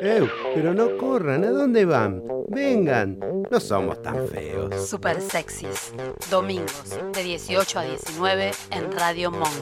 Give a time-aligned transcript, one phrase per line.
[0.00, 0.28] ¡Eh!
[0.54, 2.22] pero no corran, ¿a dónde van?
[2.48, 3.18] Vengan,
[3.50, 4.88] no somos tan feos.
[4.88, 5.92] Super sexys.
[6.30, 9.52] Domingos de 18 a 19 en Radio Monk.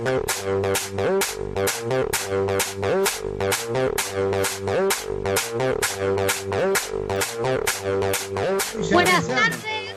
[8.93, 9.95] Buenas tardes,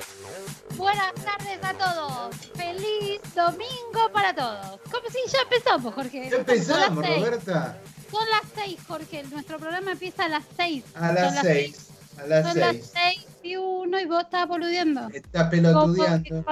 [0.78, 2.36] buenas tardes a todos.
[2.56, 4.79] Feliz domingo para todos.
[4.90, 6.29] ¿Cómo si ya empezamos, Jorge?
[6.29, 7.06] Ya empezamos.
[7.06, 7.78] Roberta.
[8.12, 9.24] Son las seis, Jorge.
[9.32, 10.84] Nuestro programa empieza a las seis.
[10.96, 11.90] A las seis.
[12.22, 12.94] A las Son las seis.
[12.94, 15.10] seis y uno y vos estás boludeando.
[15.14, 16.46] Está Como, pelotudeando.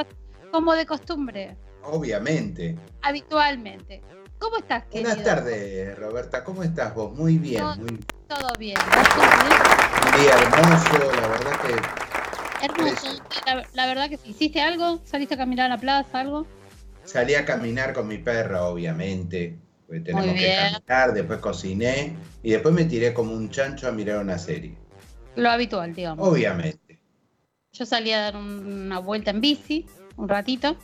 [0.52, 2.76] como de costumbre, Obviamente.
[3.02, 4.02] habitualmente.
[4.40, 5.10] ¿Cómo estás, querido?
[5.16, 6.44] Buenas tardes, Roberta.
[6.44, 7.12] ¿Cómo estás vos?
[7.16, 7.76] Muy bien, No.
[7.78, 7.98] muy
[8.28, 8.78] Todo bien.
[8.96, 11.12] ¿Vos todo un día hermoso.
[11.22, 13.24] La verdad que Hermoso.
[13.46, 14.30] La, la verdad que sí.
[14.30, 15.00] ¿Hiciste algo?
[15.05, 16.20] ¿Saliste a caminar a la plaza?
[16.20, 16.46] ¿Algo?
[17.04, 19.58] salí a caminar con mi perra, obviamente.
[19.88, 20.74] Porque tenemos Muy que bien.
[20.74, 24.77] caminar, después cociné y después me tiré como un chancho a mirar una serie.
[25.35, 26.27] Lo habitual, digamos.
[26.27, 26.99] Obviamente.
[27.71, 29.85] Yo salí a dar un- una vuelta en bici,
[30.18, 30.76] un ratito.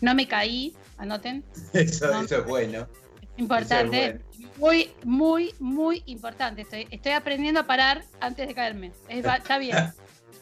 [0.00, 1.44] No me caí, anoten.
[1.74, 2.22] Eso, No.
[2.22, 2.88] eso es bueno.
[3.22, 4.20] Es importante.
[4.58, 6.62] Muy, muy, muy importante.
[6.62, 8.92] Estoy, estoy aprendiendo a parar antes de caerme.
[9.08, 9.76] Es está bien.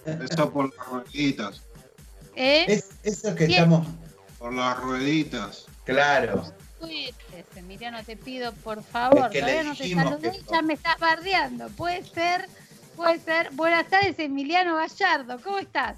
[0.07, 1.63] Eso por las rueditas.
[2.37, 2.65] ¿Eh?
[2.69, 3.65] Es, eso que Bien.
[3.65, 3.87] estamos.
[4.39, 5.67] Por las rueditas.
[5.85, 6.45] Claro.
[7.57, 9.27] Emiliano, te pido, por favor.
[9.27, 11.69] Es que le Todavía no te saludé que- y ya me estás bardeando.
[11.71, 12.47] Puede ser,
[12.97, 13.51] puede ser.
[13.53, 15.39] Buenas tardes, Emiliano Gallardo.
[15.43, 15.97] ¿Cómo estás?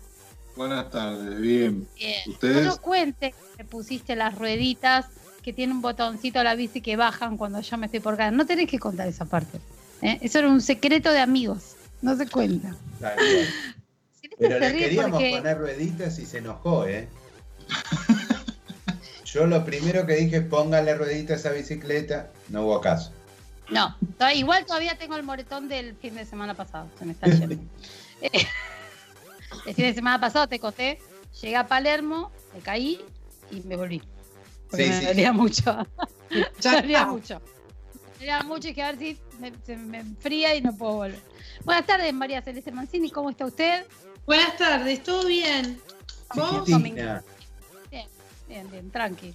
[0.56, 1.88] Buenas tardes, bien.
[1.96, 2.20] Bien.
[2.26, 2.56] ¿Ustedes?
[2.56, 5.06] No nos cuentes que pusiste las rueditas
[5.42, 8.32] que tiene un botoncito a la bici que bajan cuando yo me estoy por caer.
[8.32, 9.58] No tenés que contar esa parte.
[10.02, 10.18] ¿eh?
[10.20, 11.76] Eso era un secreto de amigos.
[12.00, 12.76] No se cuenta.
[14.38, 17.08] Pero le queríamos porque- poner rueditas y se enojó, ¿eh?
[19.32, 23.12] Yo lo primero que dije, póngale rueditas a esa bicicleta, no hubo caso.
[23.70, 23.96] No,
[24.34, 26.90] igual todavía tengo el moretón del fin de semana pasado.
[26.98, 27.56] Se me está yendo.
[28.24, 28.30] Eh,
[29.66, 31.00] el fin de semana pasado te conté,
[31.40, 33.00] llegué a Palermo, me caí
[33.50, 34.00] y me volví.
[34.70, 35.06] Porque Sí, me sí.
[35.06, 35.86] dolía mucho.
[36.30, 37.40] me dolía mucho.
[37.94, 40.92] Me dolía mucho y que a ver si me, se me enfría y no puedo
[40.94, 41.20] volver.
[41.64, 43.86] Buenas tardes, María Celeste Mancini, ¿cómo está usted?
[44.24, 45.80] Buenas tardes, ¿todo bien?
[46.34, 46.68] ¿Vos?
[48.52, 49.34] Bien, bien, tranqui.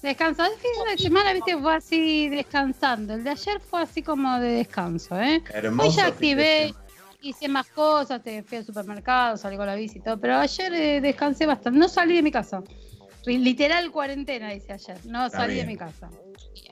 [0.00, 0.44] Descansó.
[0.46, 3.12] El fin de semana, viste, fue así descansando.
[3.12, 5.42] El de ayer fue así como de descanso, ¿eh?
[5.52, 5.90] Hermoso.
[5.90, 6.74] Hoy ya activé,
[7.20, 10.72] hice más cosas, te fui al supermercado, salí con la bici y todo, pero ayer
[10.72, 11.78] eh, descansé bastante.
[11.78, 12.62] No salí de mi casa.
[13.26, 14.96] Literal cuarentena, dice ayer.
[15.04, 16.08] No Está salí de mi casa.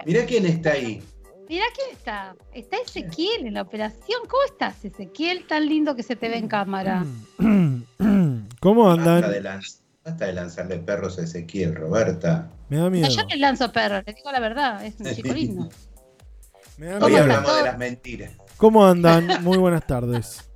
[0.06, 1.02] Mirá quién está ahí.
[1.50, 2.34] Mirá quién está.
[2.54, 4.22] Está Ezequiel en la operación.
[4.26, 5.46] ¿Cómo estás, Ezequiel?
[5.46, 7.04] Tan lindo que se te ve en cámara.
[8.60, 9.22] ¿Cómo andan?
[10.04, 12.50] Basta de lanzarle perros a Ezequiel, Roberta.
[12.68, 13.08] Me da No, miedo.
[13.08, 14.84] yo le lanzo perro, le digo la verdad.
[14.84, 15.68] Es un chico lindo.
[16.76, 17.56] Me da Hoy hablamos todo?
[17.58, 18.32] de las mentiras.
[18.56, 19.42] ¿Cómo andan?
[19.42, 20.48] Muy buenas tardes.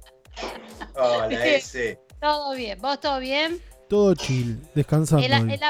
[0.95, 2.01] Hola, ese.
[2.21, 2.81] Todo bien.
[2.81, 3.61] ¿Vos todo bien?
[3.89, 5.25] Todo chill, descansando.
[5.25, 5.61] El, el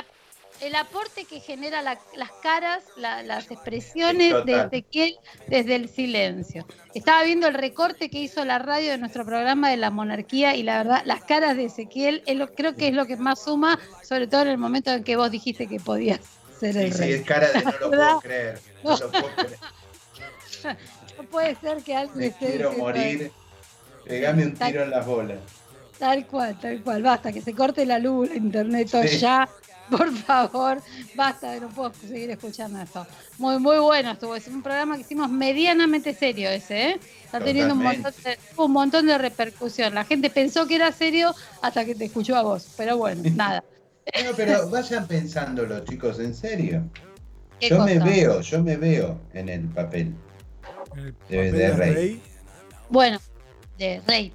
[0.61, 4.61] el aporte que genera la- las caras, la- las expresiones de.
[4.67, 6.67] Ezequiel desde el silencio.
[6.95, 10.63] Estaba viendo el recorte que hizo la radio de nuestro programa de la monarquía y
[10.63, 13.79] la verdad, las caras de Ezequiel es lo- creo que es lo que más suma,
[14.03, 16.21] sobre todo en el momento en que vos dijiste que podías
[16.59, 17.13] ser Sí, el sí, rey.
[17.13, 18.61] es cara de no lo puedo creer.
[18.83, 19.59] No lo puedo creer.
[21.19, 23.33] No puede ser que alguien Me quiero morir.
[24.05, 25.39] Pegame un tiro en las bolas.
[25.99, 27.03] Tal cual, tal cual.
[27.03, 29.19] Basta, que se corte la luz, la internet, todo Sí.
[29.19, 29.49] ya.
[29.91, 30.83] Por favor,
[31.15, 33.07] basta, no puedo seguir escuchando esto.
[33.39, 34.37] Muy, muy bueno estuvo.
[34.37, 37.01] Es un programa que hicimos medianamente serio ese, ¿eh?
[37.25, 39.95] Está teniendo un montón, de, un montón de repercusión.
[39.95, 42.69] La gente pensó que era serio hasta que te escuchó a vos.
[42.77, 43.65] Pero bueno, nada.
[44.25, 46.85] No, pero vayan pensándolo, chicos, en serio.
[47.59, 50.15] ¿Qué Yo me veo, yo me veo en el papel.
[50.95, 52.23] El de- papel de rey.
[52.91, 53.19] Bueno,
[53.79, 54.33] de Rey.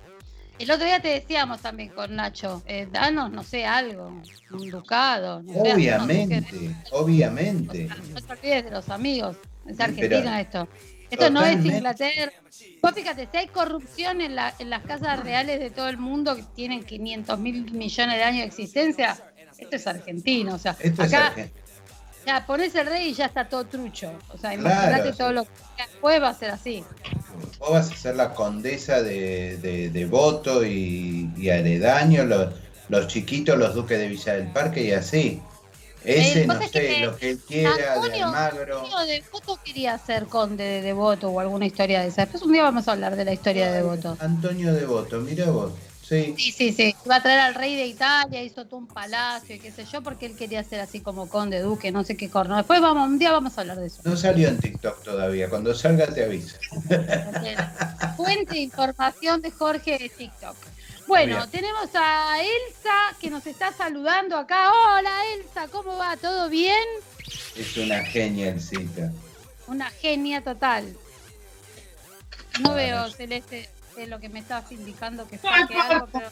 [0.60, 5.42] El otro día te decíamos también con Nacho, eh, danos, no sé, algo, un ducado.
[5.42, 6.44] no sé, no sé Obviamente,
[6.92, 7.88] obviamente.
[7.88, 9.38] No te olvides de los amigos.
[9.68, 10.68] Es Argentina esto.
[11.10, 11.66] Esto no es.
[11.66, 12.32] Inglaterra.
[12.82, 16.36] Vos fíjate, si hay corrupción en, la- en las casas reales de todo el mundo
[16.36, 19.18] que tienen 500 mil millones de años de existencia,
[19.58, 20.54] esto es Argentina.
[20.54, 21.34] O sea, Esto acá
[22.26, 24.12] ya pones el rey y ya está todo trucho.
[24.30, 26.84] O sea, imagínate todo lo que después va a ser así.
[27.60, 32.54] Vos vas a ser la condesa de, de, de voto y, y aledaño, los,
[32.90, 35.42] los chiquitos, los duques de Villa del Parque y así.
[36.04, 38.80] Ese, no sé, que lo que él quiera, de Antonio- Almagro.
[38.84, 42.24] Antonio de Voto quería ser conde de Devoto o alguna historia de esa.
[42.24, 44.18] Después un día vamos a hablar de la historia de Devoto.
[44.20, 45.72] Antonio Devoto, mira vos.
[46.08, 46.36] Sí.
[46.38, 46.96] Sí, sí, sí.
[47.06, 50.02] Iba a traer al rey de Italia, hizo todo un palacio y qué sé yo,
[50.02, 52.58] porque él quería ser así como conde, duque, no sé qué corno.
[52.58, 54.02] Después vamos, un día vamos a hablar de eso.
[54.04, 55.50] No salió en TikTok todavía.
[55.50, 56.58] Cuando salga te aviso.
[58.18, 60.56] Fuente de información de Jorge de TikTok.
[61.08, 61.50] Bueno, Bien.
[61.50, 64.72] tenemos a Elsa que nos está saludando acá.
[64.72, 66.16] Hola Elsa, ¿cómo va?
[66.18, 66.84] ¿Todo bien?
[67.56, 69.12] Es una genialcita.
[69.68, 70.96] Una genia total.
[72.62, 73.10] No Ah, veo.
[73.12, 76.30] Celeste, de lo que me estabas indicando que saque algo, pero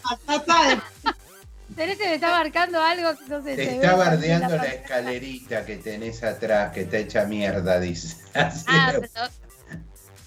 [1.75, 3.55] Celeste me está marcando algo que no sé.
[3.55, 8.17] Te está ve bardeando la escalerita que tenés atrás, que está hecha mierda, dice.
[8.33, 9.29] Así Ah, lo- pero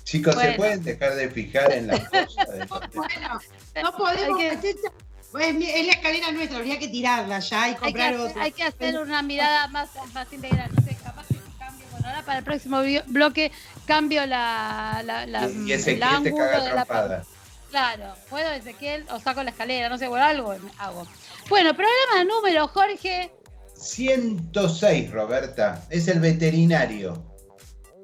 [0.05, 2.49] Chicos, ¿se pueden dejar de fijar en las cosas?
[2.53, 3.41] de- Bueno,
[3.83, 4.41] no podemos.
[4.41, 8.15] Hay que- mi- es la escalera nuestra, habría que tirarla ya y hay que, comprar
[8.17, 8.43] otra.
[8.43, 10.71] hay que hacer una mirada más, más integral.
[10.75, 11.87] No sé, capaz que cambio.
[11.91, 13.51] Bueno, ahora para el próximo bloque
[13.87, 17.25] cambio la, la, la- Y, y el Ezequiel te ángulo caga de la trompada.
[17.71, 21.07] Claro, puedo Ezequiel o saco la escalera, no sé, bueno, algo hago.
[21.49, 23.31] Bueno, programa número, Jorge.
[23.77, 25.85] 106, Roberta.
[25.91, 27.13] Es el veterinario.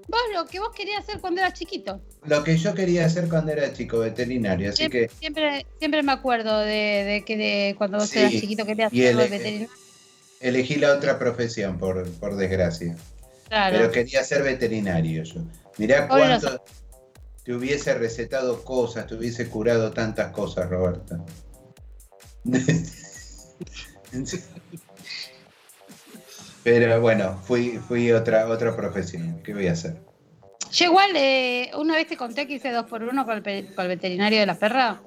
[0.09, 2.01] Vos lo que vos querías hacer cuando eras chiquito.
[2.25, 4.71] Lo que yo quería hacer cuando era chico, veterinario.
[4.71, 8.33] Así Siempre, que siempre, siempre me acuerdo de, de que de cuando vos Sí, eras
[8.33, 9.69] chiquito querías ser veterinario.
[10.41, 12.97] elegí la otra profesión, por, por desgracia.
[13.49, 13.77] Claro.
[13.79, 15.43] Pero quería ser veterinario yo.
[15.81, 16.63] Mirá cuánto
[17.43, 21.19] te hubiese recetado cosas, te hubiese curado tantas cosas, Roberta.
[26.63, 29.43] Pero bueno, fui, fui otra, otra profesión.
[29.43, 29.97] ¿Qué voy a hacer?
[30.71, 33.85] Yo igual, eh, una vez te conté que hice dos por uno con el, con
[33.85, 35.01] el veterinario de la perra.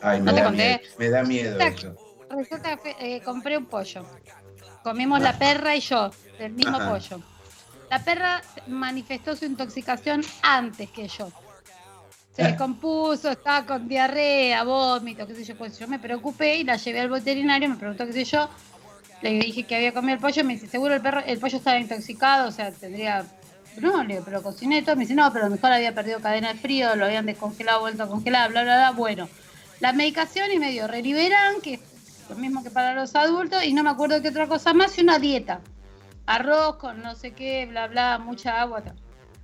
[0.00, 0.66] Ay, me ¿No te conté?
[0.66, 0.80] miedo.
[0.96, 1.94] Me da miedo eso.
[2.30, 4.06] Resulta que eh, compré un pollo.
[4.82, 6.88] Comimos la perra y yo, del mismo Ajá.
[6.88, 7.20] pollo.
[7.94, 11.28] La perra manifestó su intoxicación antes que yo.
[12.34, 12.48] Se Ah.
[12.48, 15.56] descompuso, estaba con diarrea, vómito, qué sé yo.
[15.56, 18.48] Pues yo me preocupé y la llevé al veterinario, me preguntó qué sé yo.
[19.22, 21.78] Le dije que había comido el pollo, me dice, seguro el perro, el pollo estaba
[21.78, 23.26] intoxicado, o sea, tendría.
[23.76, 24.96] No, le digo, pero cociné todo.
[24.96, 27.78] Me dice, no, pero a lo mejor había perdido cadena de frío, lo habían descongelado,
[27.78, 28.90] vuelto a congelar, bla, bla, bla.
[28.90, 29.28] Bueno,
[29.78, 31.80] la medicación y me dio Reliberan, que es
[32.28, 35.02] lo mismo que para los adultos, y no me acuerdo qué otra cosa más, y
[35.02, 35.60] una dieta.
[36.26, 38.82] Arroz con no sé qué, bla, bla, mucha agua.
[38.82, 38.94] tal.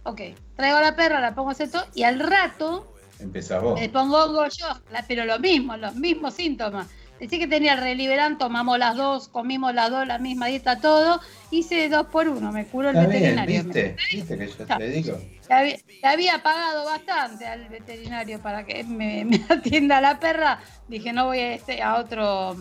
[0.05, 0.21] Ok,
[0.57, 2.87] traigo a la perra, la pongo a hacer todo, y al rato
[3.19, 3.79] Empezás vos.
[3.79, 6.89] le pongo hongo yo, la- pero lo mismo, los mismos síntomas.
[7.19, 11.21] Decí que tenía el Reliberan, tomamos las dos, comimos las dos, la misma dieta, todo.
[11.51, 13.65] Hice dos por uno, me curó el Está bien, veterinario.
[13.65, 13.97] ¿viste?
[14.11, 15.19] ¿Viste que yo te digo?
[15.47, 20.61] Le había, le había pagado bastante al veterinario para que me, me atienda la perra.
[20.89, 22.57] Dije, no voy a, este, a otro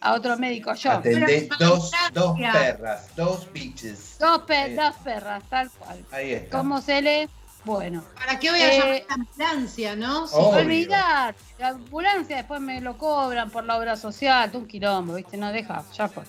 [0.00, 0.92] a otro médico yo.
[0.92, 4.16] Atendés dos, dos perras, dos bitches.
[4.18, 6.04] Dos, pe- Ahí- dos perras, tal cual.
[6.12, 6.58] Ahí está.
[6.58, 7.28] ¿Cómo se lee?
[7.64, 8.02] Bueno.
[8.14, 10.24] ¿Para qué voy a Eh, llamar a la ambulancia, no?
[10.26, 10.60] Obvio.
[10.60, 15.36] Olvidar, la ambulancia después me lo cobran por la obra social, un quilombo, ¿viste?
[15.36, 16.22] No deja, ya fue.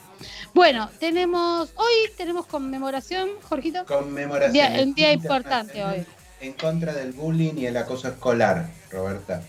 [0.54, 3.86] Bueno, tenemos, hoy tenemos conmemoración, Jorgito.
[3.86, 4.54] Conmemoración.
[4.54, 6.06] Día- un día importante hoy.
[6.42, 9.42] En contra del bullying y el acoso escolar, Roberta.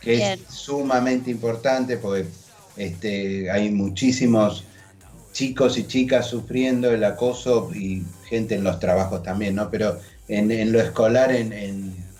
[0.00, 0.38] Que Bien.
[0.48, 2.26] es sumamente importante porque
[2.76, 4.68] este, hay muchísimos
[5.32, 9.70] chicos y chicas sufriendo el acoso y gente en los trabajos también, ¿no?
[9.70, 12.14] Pero en, en lo escolar, en, en-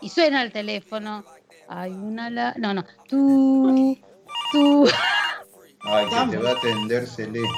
[0.00, 1.24] y suena el teléfono.
[1.68, 2.30] Hay una...
[2.30, 2.54] La...
[2.56, 2.84] No, no.
[3.08, 3.96] Tú,
[4.50, 4.88] tú...
[5.82, 7.48] Ay, que te va a atender Celeste.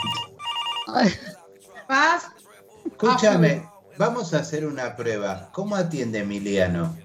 [1.89, 2.27] paz.
[2.87, 3.67] Escúchame,
[4.03, 5.49] vamos a hacer una prueba.
[5.53, 6.97] ¿Cómo atiende Emiliano?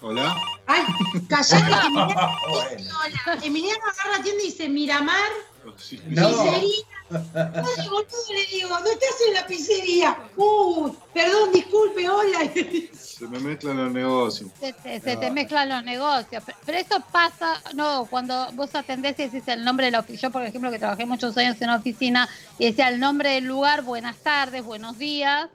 [0.00, 0.36] Hola.
[0.66, 0.82] Ay,
[1.28, 2.90] callate Emiliano, Bueno.
[3.26, 3.38] hola.
[3.44, 5.28] Emiliano agarra tienda y dice Miramar,
[5.76, 6.28] Sí, No.
[6.28, 6.84] pizzería.
[7.10, 10.18] Ay, boludo, le digo, no estás en la pizzería.
[10.36, 12.40] Uh, perdón, disculpe, hola.
[12.92, 14.50] Se me mezclan los negocios.
[14.60, 16.42] Se, te- se te mezclan los negocios.
[16.66, 20.20] Pero, eso pasa, no, cuando vos atendés y decís el nombre de la oficina.
[20.28, 23.82] Yo, por ejemplo, que trabajé muchos años en oficina y decía el nombre del lugar,
[23.82, 25.48] buenas tardes, buenos días.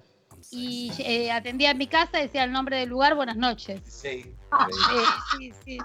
[0.52, 3.82] Y eh, atendía en mi casa y decía el nombre del lugar, buenas noches.
[3.88, 4.08] Sí.
[4.08, 4.34] Eh,
[5.38, 5.78] sí, sí.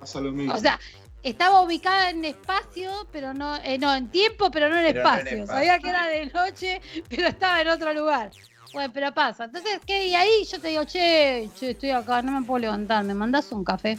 [0.00, 0.54] Pasa lo mismo.
[0.54, 0.78] O sea,
[1.22, 5.10] estaba ubicada en espacio, pero no, eh, no, en tiempo, pero no en Pero no
[5.10, 5.46] en espacio.
[5.46, 8.30] Sabía que era de noche, pero estaba en otro lugar.
[8.72, 9.44] Bueno, pero pasa.
[9.44, 10.06] Entonces, ¿qué?
[10.06, 13.52] Y ahí yo te digo, che, che, estoy acá, no me puedo levantar, ¿me mandás
[13.52, 13.98] un café?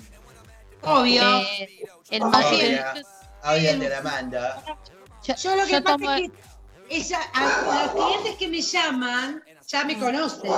[0.82, 1.22] Obvio.
[1.60, 2.60] Eh, el Obvio.
[2.60, 3.06] el-
[3.44, 4.64] Ahora te la manda.
[5.24, 8.62] yo, Yo lo que yo pasa tomo- es que ella, a, los clientes que me
[8.62, 10.52] llaman ya me conocen.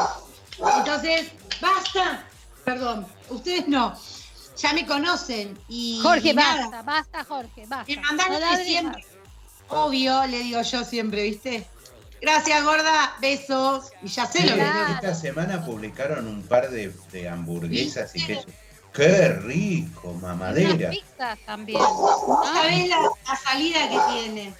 [0.77, 2.23] Entonces, basta.
[2.63, 3.95] Perdón, ustedes no.
[4.57, 5.57] Ya me conocen.
[5.67, 7.85] Y, Jorge, y nada, basta, basta, Jorge, basta.
[7.91, 9.05] Me No ladres siempre.
[9.69, 11.65] Obvio, le digo yo siempre, ¿viste?
[12.21, 13.15] Gracias, gorda.
[13.19, 13.91] Besos.
[14.01, 14.93] Y ya sé Sí, lo que Claro.
[14.93, 18.45] esta semana publicaron un par de, de hamburguesas y queso.
[18.93, 20.89] ¡Qué rico, mamadera!
[20.89, 21.79] pizzas también.
[21.81, 22.97] Sabés la,
[23.27, 24.53] la salida que tiene.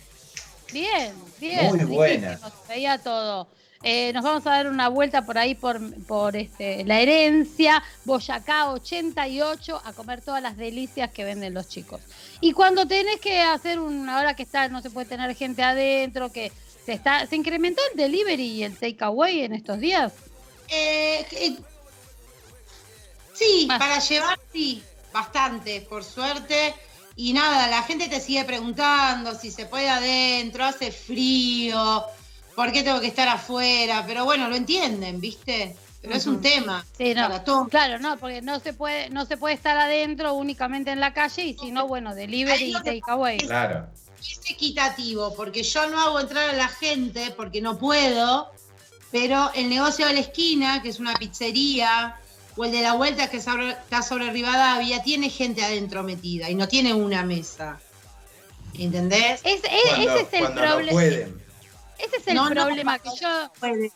[0.73, 1.67] Bien, bien.
[1.75, 2.37] Muy buena.
[2.37, 3.47] se veía todo.
[3.87, 8.71] Eh, nos vamos a dar una vuelta por ahí por, por este, la herencia, Boyacá
[8.71, 12.01] 88, a comer todas las delicias que venden los chicos.
[12.41, 16.31] Y cuando tenés que hacer una hora que está, no se puede tener gente adentro,
[16.31, 16.51] que
[16.83, 20.13] se está, se incrementó el delivery y el takeaway en estos días.
[20.67, 21.55] Eh, eh,
[23.35, 23.77] sí, Más.
[23.77, 24.81] para llevar, sí,
[25.13, 26.73] bastante, por suerte.
[27.15, 32.03] Y nada, la gente te sigue preguntando si se puede adentro, hace frío,
[32.55, 34.03] por qué tengo que estar afuera.
[34.07, 35.75] Pero bueno, lo entienden, ¿viste?
[36.01, 37.23] Pero es un tema Sí, no.
[37.23, 37.67] para todos.
[37.69, 41.43] Claro, no, porque no se puede, no se puede estar adentro únicamente en la calle
[41.43, 43.37] y si no, bueno, delivery y takeaway.
[43.39, 43.87] Claro.
[44.19, 48.51] es equitativo, porque yo no hago entrar a la gente porque no puedo,
[49.11, 52.15] pero el negocio de la esquina, que es una pizzería,
[52.55, 56.67] o el de la vuelta que está sobre Rivadavia, tiene gente adentro metida y no
[56.67, 57.79] tiene una mesa.
[58.77, 59.41] ¿Entendés?
[59.43, 61.31] Es- es- Cuando, ese es el problema.
[61.99, 63.91] Ese es el No, no, problema que yo Puede.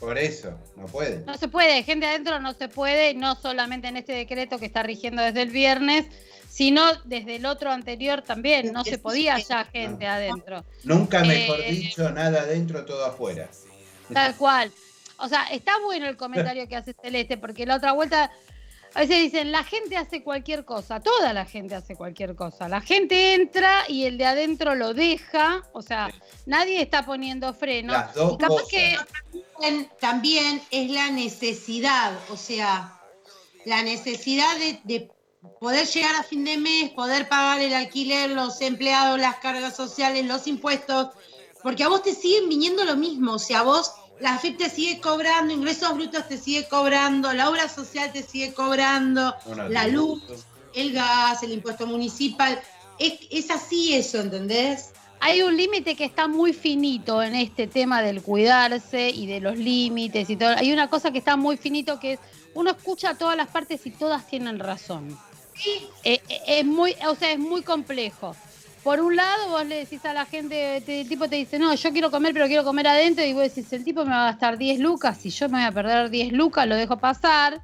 [0.00, 1.24] Por eso, no pueden.
[1.26, 4.82] no se puede, gente adentro no se puede, no solamente en este decreto que está
[4.82, 6.06] rigiendo desde el viernes,
[6.48, 10.64] sino desde el otro anterior también, no se podía ya gente adentro.
[10.82, 13.48] Nunca mejor Eh, dicho, nada adentro, todo afuera.
[14.12, 14.72] Tal cual.
[15.18, 18.32] O sea, está bueno el comentario que hace Celeste, porque la otra vuelta,
[18.94, 22.68] a veces dicen, la gente hace cualquier cosa, toda la gente hace cualquier cosa.
[22.68, 26.10] La gente entra y el de adentro lo deja, o sea,
[26.46, 27.92] nadie está poniendo freno.
[27.92, 28.68] Las dos Y capaz cosas.
[28.68, 28.96] que
[29.60, 33.00] También- También es la necesidad, o sea,
[33.64, 35.10] la necesidad de, de
[35.60, 40.26] poder llegar a fin de mes, poder pagar el alquiler, los empleados, las cargas sociales,
[40.26, 41.08] los impuestos,
[41.62, 44.70] porque a vos te siguen viniendo lo mismo, o sea, a vos la FIP te
[44.70, 49.34] sigue cobrando, ingresos brutos te sigue cobrando, la obra social te sigue cobrando,
[49.68, 50.44] la luz, gusto.
[50.74, 52.60] el gas, el impuesto municipal,
[52.98, 54.92] es, es así eso, ¿entendés?
[55.24, 59.56] hay un límite que está muy finito en este tema del cuidarse y de los
[59.56, 60.48] límites y todo.
[60.56, 62.20] Hay una cosa que está muy finito que es,
[62.54, 65.16] uno escucha todas las partes y todas tienen razón.
[66.02, 68.34] Eh, eh, es muy, o sea, es muy complejo.
[68.82, 71.72] Por un lado, vos le decís a la gente, te- el tipo te dice, no,
[71.74, 74.32] yo quiero comer, pero quiero comer adentro, y vos decís, el tipo me va a
[74.32, 77.62] gastar 10 lucas, si yo me voy a perder 10 lucas, lo dejo pasar,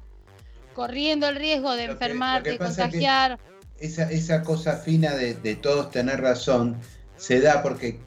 [0.73, 3.39] corriendo el riesgo de Lo enfermarte, que es que- contagiar.
[3.79, 6.77] Esa, esa cosa fina de, de todos tener razón
[7.15, 7.99] se da porque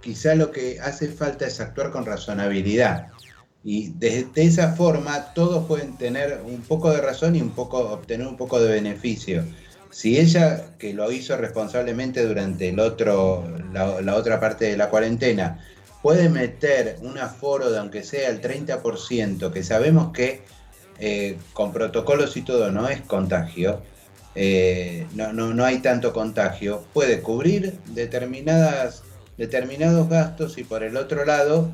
[0.00, 3.08] quizá lo que hace falta es actuar con razonabilidad.
[3.62, 7.78] Y de, de esa forma todos pueden tener un poco de razón y un poco,
[7.78, 9.44] obtener un poco de beneficio.
[9.90, 15.64] Si ella, que lo hizo responsablemente durante el otro, la, otra parte de la cuarentena,
[16.02, 20.42] puede meter un aforo de aunque sea el 30%, que sabemos que
[20.98, 23.82] eh, con protocolos y todo no es contagio,
[24.34, 29.02] eh, no, no, no hay tanto contagio, puede cubrir determinadas,
[29.36, 31.72] determinados gastos y por el otro lado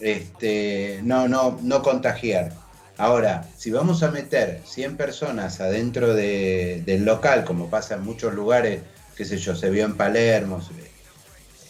[0.00, 2.52] este, no, no, no contagiar.
[2.98, 8.34] Ahora, si vamos a meter 100 personas adentro de- del local, como pasa en muchos
[8.34, 8.80] lugares,
[9.16, 10.90] qué sé yo, se vio en Palermo, se ve-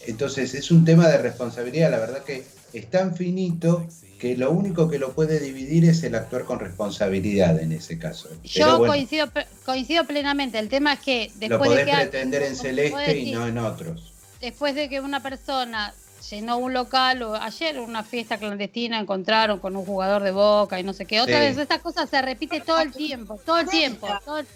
[0.07, 3.87] entonces es un tema de responsabilidad, la verdad que es tan finito
[4.19, 8.29] que lo único que lo puede dividir es el actuar con responsabilidad en ese caso.
[8.43, 9.31] Yo bueno, coincido,
[9.65, 10.59] coincido plenamente.
[10.59, 13.59] El tema es que lo después podés de que pretender en celeste y no en
[13.59, 14.13] otros.
[14.41, 15.93] después de que una persona
[16.31, 20.79] llenó un local, o ayer en una fiesta clandestina encontraron con un jugador de boca
[20.79, 21.21] y no sé qué.
[21.21, 21.41] Otra Sí.
[21.41, 24.09] vez, estas cosas se repite todo el tiempo, todo el tiempo.
[24.25, 24.47] todo el-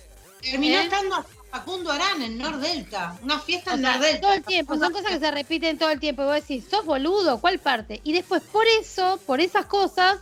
[0.40, 0.82] Terminó ¿Eh?
[0.84, 3.16] estando Facundo Arán en Nordelta.
[3.22, 4.20] Una fiesta o en Nordelta.
[4.22, 6.22] todo el tiempo, son cosas que se repiten todo el tiempo.
[6.22, 8.00] Y vos decís, sos boludo, ¿cuál parte?
[8.02, 10.18] Y después, por eso, por esas cosas,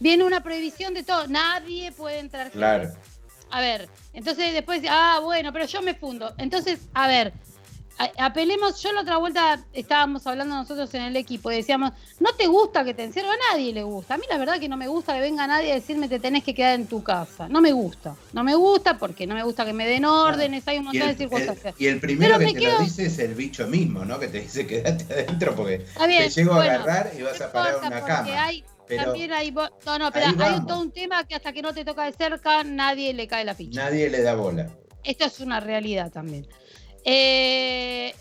[0.00, 1.28] viene una prohibición de todo.
[1.28, 2.50] Nadie puede entrar.
[2.50, 2.90] Claro.
[3.52, 6.34] A ver, entonces después, ah, bueno, pero yo me fundo.
[6.38, 7.32] Entonces, a ver,
[8.18, 12.46] apelemos, yo la otra vuelta estábamos hablando nosotros en el equipo y decíamos, no te
[12.46, 14.14] gusta que te encierro, a nadie le gusta.
[14.14, 16.44] A mí la verdad que no me gusta que venga nadie a decirme te tenés
[16.44, 17.48] que quedar en tu casa.
[17.48, 18.14] No me gusta.
[18.32, 21.08] No me gusta porque no me gusta que me den órdenes, hay un montón el,
[21.08, 21.74] de circunstancias.
[21.78, 24.18] el- y el primero Pero que te quedo- lo dice es el bicho mismo, ¿no?
[24.18, 27.52] Que te dice quédate adentro porque bien, te llego bueno, a agarrar y vas a
[27.52, 28.44] parar una cama.
[28.44, 31.72] hay- Pero también hay, no, no, pero hay todo un tema que hasta que no
[31.72, 33.84] te toca de cerca nadie le cae la ficha.
[33.84, 34.68] nadie le da bola.
[35.04, 36.46] Esto es una realidad también.
[37.04, 38.14] Eh,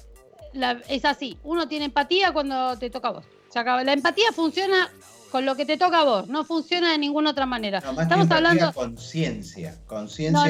[0.53, 3.25] la- es así, uno tiene empatía cuando te toca a vos.
[3.49, 3.83] Se acaba.
[3.83, 4.89] La empatía funciona
[5.31, 7.81] con lo que te toca a vos, no funciona de ninguna otra manera.
[7.81, 9.71] No, Estamos hablando, conciencia.
[9.81, 10.47] No, Conciencia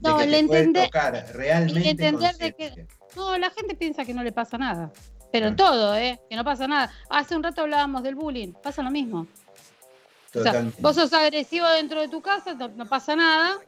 [0.00, 2.96] no, de no, que te tocar realmente entender de que- conciencia.
[3.16, 4.92] no, la gente piensa que no le pasa nada.
[5.32, 6.20] Pero en todo, ¿eh?
[6.30, 6.92] Que no pasa nada.
[7.10, 9.26] Hace un rato hablábamos del bullying, pasa lo mismo.
[10.32, 13.58] O sea, vos sos agresivo dentro de tu casa, no, no pasa nada.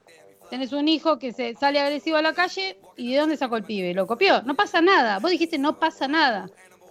[0.51, 3.65] Tenés un hijo que se sale agresivo a la calle y ¿de dónde sacó el
[3.65, 3.95] pibe?
[3.95, 4.43] Lo copió.
[4.43, 5.19] No pasa nada.
[5.19, 6.49] Vos dijiste no pasa nada.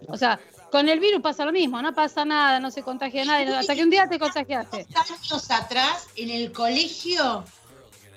[0.08, 0.40] O sea,
[0.72, 3.84] con el virus pasa lo mismo, no pasa nada, no se contagia nadie, hasta que
[3.84, 4.86] un día te contagiaste.
[4.94, 7.46] años atrás, en el colegio,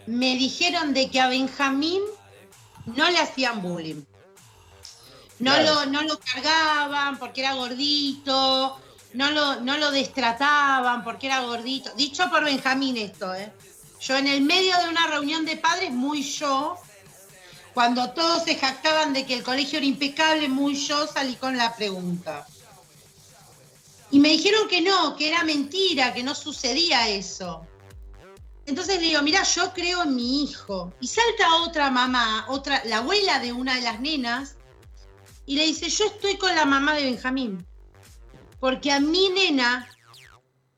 [0.06, 2.02] me dijeron de que a Benjamín
[2.86, 4.02] no le hacían bullying.
[5.38, 5.84] No, Claro.
[5.84, 8.76] lo, no lo cargaban porque era gordito,
[9.12, 11.90] no lo, no lo destrataban porque era gordito.
[11.96, 13.52] Dicho por Benjamín esto, ¿eh?
[14.00, 16.76] Yo en el medio de una reunión de padres, muy yo,
[17.74, 21.74] cuando todos se jactaban de que el colegio era impecable, muy yo salí con la
[21.74, 22.46] pregunta.
[24.10, 27.66] Y me dijeron que no, que era mentira, que no sucedía eso.
[28.66, 30.92] Entonces le digo, mira, yo creo en mi hijo.
[31.00, 34.56] Y salta otra mamá, otra, la abuela de una de las nenas,
[35.46, 37.66] y le dice, yo estoy con la mamá de Benjamín.
[38.60, 39.88] Porque a mi nena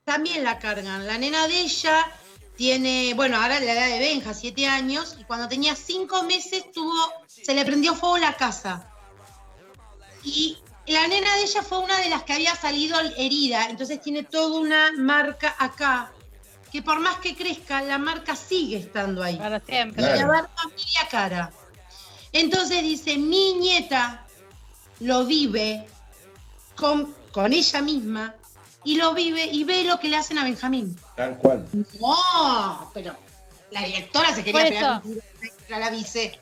[0.05, 1.07] también la cargan.
[1.07, 2.13] La nena de ella
[2.61, 7.11] tiene, bueno, ahora la edad de Benja, siete años, y cuando tenía cinco meses tuvo,
[7.27, 8.87] se le prendió fuego la casa.
[10.25, 14.25] Y la nena de ella fue una de las que había salido herida, entonces tiene
[14.25, 16.13] toda una marca acá,
[16.71, 19.37] que por más que crezca, la marca sigue estando ahí.
[19.37, 20.03] Para siempre.
[20.03, 20.19] Claro.
[20.19, 21.53] Y a ver familia cara.
[22.31, 24.27] Entonces dice, mi nieta
[24.99, 25.87] lo vive
[26.77, 28.35] con, con ella misma
[28.85, 30.97] y lo vive y ve lo que le hacen a Benjamín.
[31.17, 31.67] Tal cual.
[32.01, 33.15] No, pero
[33.71, 36.39] la directora se quería pegar un tiro la vice.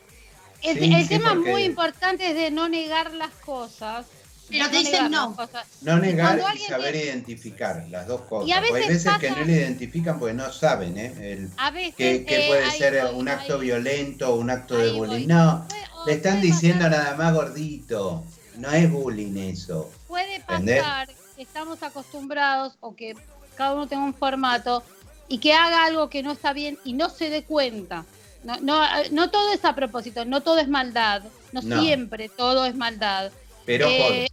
[0.63, 4.07] El, Sí, el sí, tema porque- muy importante es de no negar las cosas.
[4.51, 5.37] Pero de te dicen no.
[5.83, 8.49] No negar y saber identificar las dos cosas.
[8.49, 11.13] Y a Porque hay veces veces que no le identifican porque no saben, ¿eh?
[11.33, 14.49] El- A veces que, que eh, puede ser voy, un acto ahí- violento o un
[14.49, 15.07] acto de voy.
[15.09, 15.29] bullying.
[15.29, 18.25] No, o le están diciendo pasar- nada más gordito.
[18.57, 19.91] No es bullying eso.
[20.09, 23.15] Puede pasar estamos acostumbrados o que
[23.57, 24.83] cada uno tenga un formato
[25.29, 28.05] y que haga algo que no está bien y no se dé cuenta.
[28.45, 31.23] No, no, no todo es a propósito, no todo es maldad,
[31.53, 31.81] no, No.
[31.83, 33.33] siempre todo es maldad.
[33.67, 34.29] Pero Eh, jode.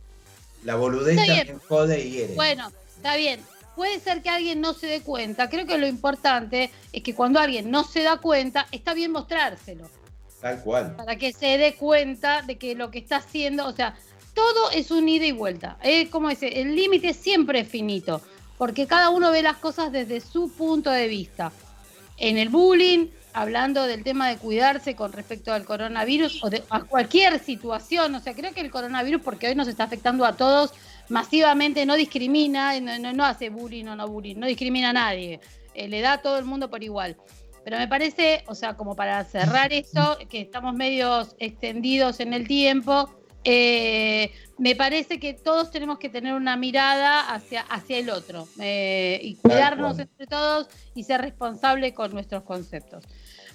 [0.63, 2.35] La boludez también jode y hiere.
[2.35, 3.41] Bueno, está bien.
[3.75, 5.49] Puede ser que alguien no se dé cuenta.
[5.49, 9.89] Creo que lo importante es que cuando alguien no se da cuenta, está bien mostrárselo.
[10.39, 10.95] Tal cual.
[10.95, 13.95] Para que se dé cuenta de que lo que está haciendo, o sea,
[14.35, 15.77] todo es un ida y vuelta.
[15.81, 18.21] Es como dice, el límite siempre es finito.
[18.57, 21.51] Porque cada uno ve las cosas desde su punto de vista.
[22.17, 26.81] En el bullying, hablando del tema de cuidarse con respecto al coronavirus o de, a
[26.81, 28.15] cualquier situación.
[28.15, 30.73] O sea, creo que el coronavirus, porque hoy nos está afectando a todos
[31.09, 35.39] masivamente, no discrimina, no hace bullying o no bullying, no discrimina a nadie.
[35.73, 37.17] Eh, le da a todo el mundo por igual.
[37.65, 42.47] Pero me parece, o sea, como para cerrar esto, que estamos medios extendidos en el
[42.47, 43.09] tiempo,
[43.45, 49.19] eh, me parece que todos tenemos que tener una mirada hacia, hacia el otro eh,
[49.21, 53.05] y cuidarnos entre todos y ser responsable con nuestros conceptos.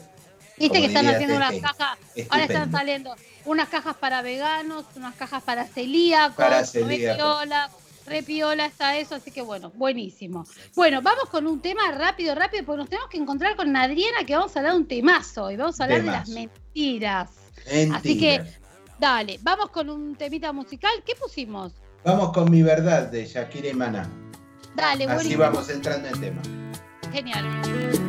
[0.59, 1.97] Viste que están haciendo unas cajas,
[2.29, 7.17] ahora están saliendo unas cajas para veganos, unas cajas para celíacos, Para celíacos.
[7.17, 7.69] piola,
[8.05, 10.45] re piola está eso, así que bueno, buenísimo.
[10.75, 14.35] Bueno, vamos con un tema rápido, rápido, porque nos tenemos que encontrar con Adriana que
[14.35, 17.29] vamos a hablar de un temazo y vamos a hablar de las mentiras.
[17.65, 17.95] Mentira.
[17.97, 18.43] Así que,
[18.99, 20.91] dale, vamos con un temita musical.
[21.05, 21.73] ¿Qué pusimos?
[22.03, 24.09] Vamos con mi verdad de Shakira y Maná.
[24.75, 25.41] Dale, Así buenísimo.
[25.43, 26.41] vamos entrando en tema.
[27.11, 28.08] Genial.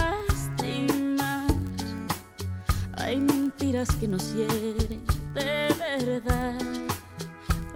[3.71, 5.01] Que nos hieren
[5.33, 6.59] de verdad.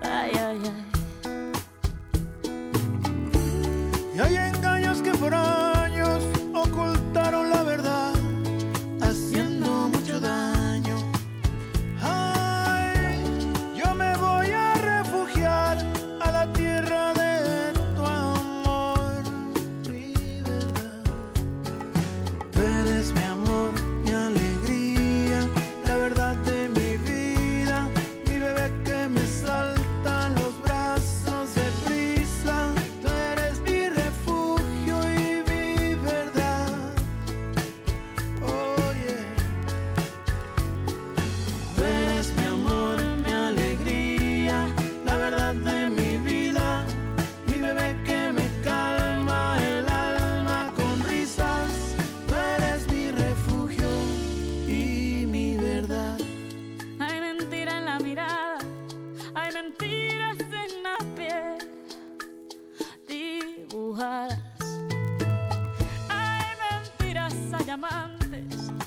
[0.01, 1.51] Ay, ay, ay.
[4.13, 5.33] Y hay engaños que por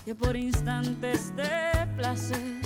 [0.08, 2.57] que por instantes de placer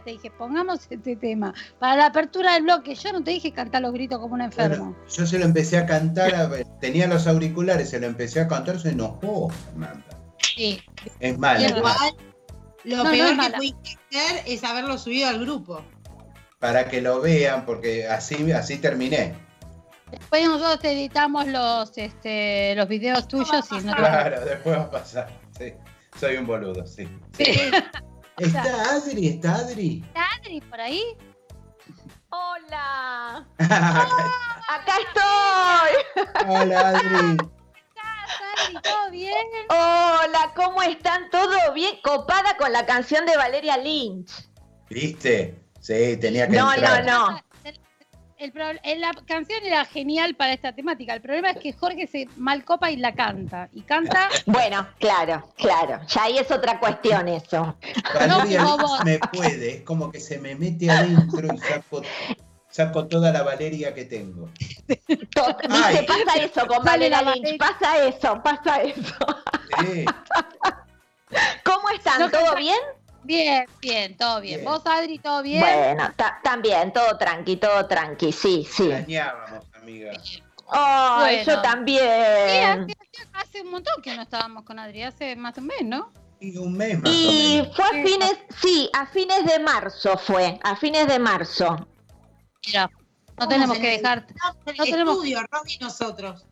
[0.00, 1.54] te dije, pongamos este tema.
[1.78, 4.92] Para la apertura del bloque, yo no te dije cantar los gritos como un enfermo.
[4.92, 8.40] Bueno, yo se lo empecé a cantar, a ver, tenía los auriculares, se lo empecé
[8.40, 10.04] a cantar, se enojó, Fernanda.
[10.42, 10.80] Sí.
[11.20, 11.64] Es malo.
[11.64, 11.96] Igual,
[12.84, 15.82] lo No, peor que pudiste hacer es haberlo subido al grupo.
[16.58, 19.34] Para que lo vean, porque así, así terminé.
[20.10, 24.82] Después nosotros te editamos los, este, los videos tuyos y no te Claro, después va
[24.82, 25.28] a pasar.
[25.58, 25.72] Sí.
[26.18, 27.06] Soy un boludo, sí.
[27.36, 27.52] Sí.
[28.38, 29.28] ¿Está Adri?
[29.28, 30.02] ¿Está Adri?
[30.06, 31.02] ¿Está Adri por ahí?
[32.30, 36.46] Hola, acá estoy.
[36.48, 37.36] Hola Adri.
[37.96, 39.46] Adri, ¿todo bien?
[39.70, 41.30] Hola, ¿cómo están?
[41.30, 41.96] ¿Todo bien?
[42.02, 44.30] Copada con la canción de Valeria Lynch.
[44.90, 45.58] ¿Viste?
[45.80, 47.04] Sí, tenía que No, entrar.
[47.04, 47.40] no, no.
[48.38, 51.14] El pro- eh, la canción era genial para esta temática.
[51.14, 53.68] El problema es que Jorge se malcopa y la canta.
[53.72, 54.28] Y canta.
[54.46, 56.00] Bueno, claro, claro.
[56.08, 57.76] Ya ahí es otra cuestión eso.
[58.14, 62.02] Valeria No, me puede, es como que se me mete adentro y saco,
[62.70, 64.48] saco toda la Valeria que tengo.
[64.86, 69.14] Dice, pasa eso con Valeria Lynch, pasa eso, pasa eso.
[69.80, 70.04] Sí,
[71.64, 72.30] ¿Cómo están?
[72.30, 72.78] ¿Todo bien?
[73.24, 74.60] Bien, bien, todo bien.
[74.60, 74.70] Bien.
[74.70, 75.60] ¿Vos, Adri, todo bien?
[75.60, 78.84] Bueno, ta- también, todo tranqui, todo tranqui, sí, sí.
[78.90, 80.12] extrañábamos, amiga.
[80.70, 81.42] Ay, Bueno.
[81.52, 82.82] yo Sí, también.
[82.82, 82.96] hace,
[83.32, 86.12] hace un montón que no estábamos con Adri, hace más de un mes, ¿no?
[86.40, 87.76] Y un mes más o Y menos.
[87.76, 91.88] fue a fines, sí, a fines de marzo fue, a fines de marzo.
[92.66, 92.90] Mira,
[93.38, 94.26] no tenemos en que dejar.
[94.76, 96.44] No tenemos- estudio, y nosotros.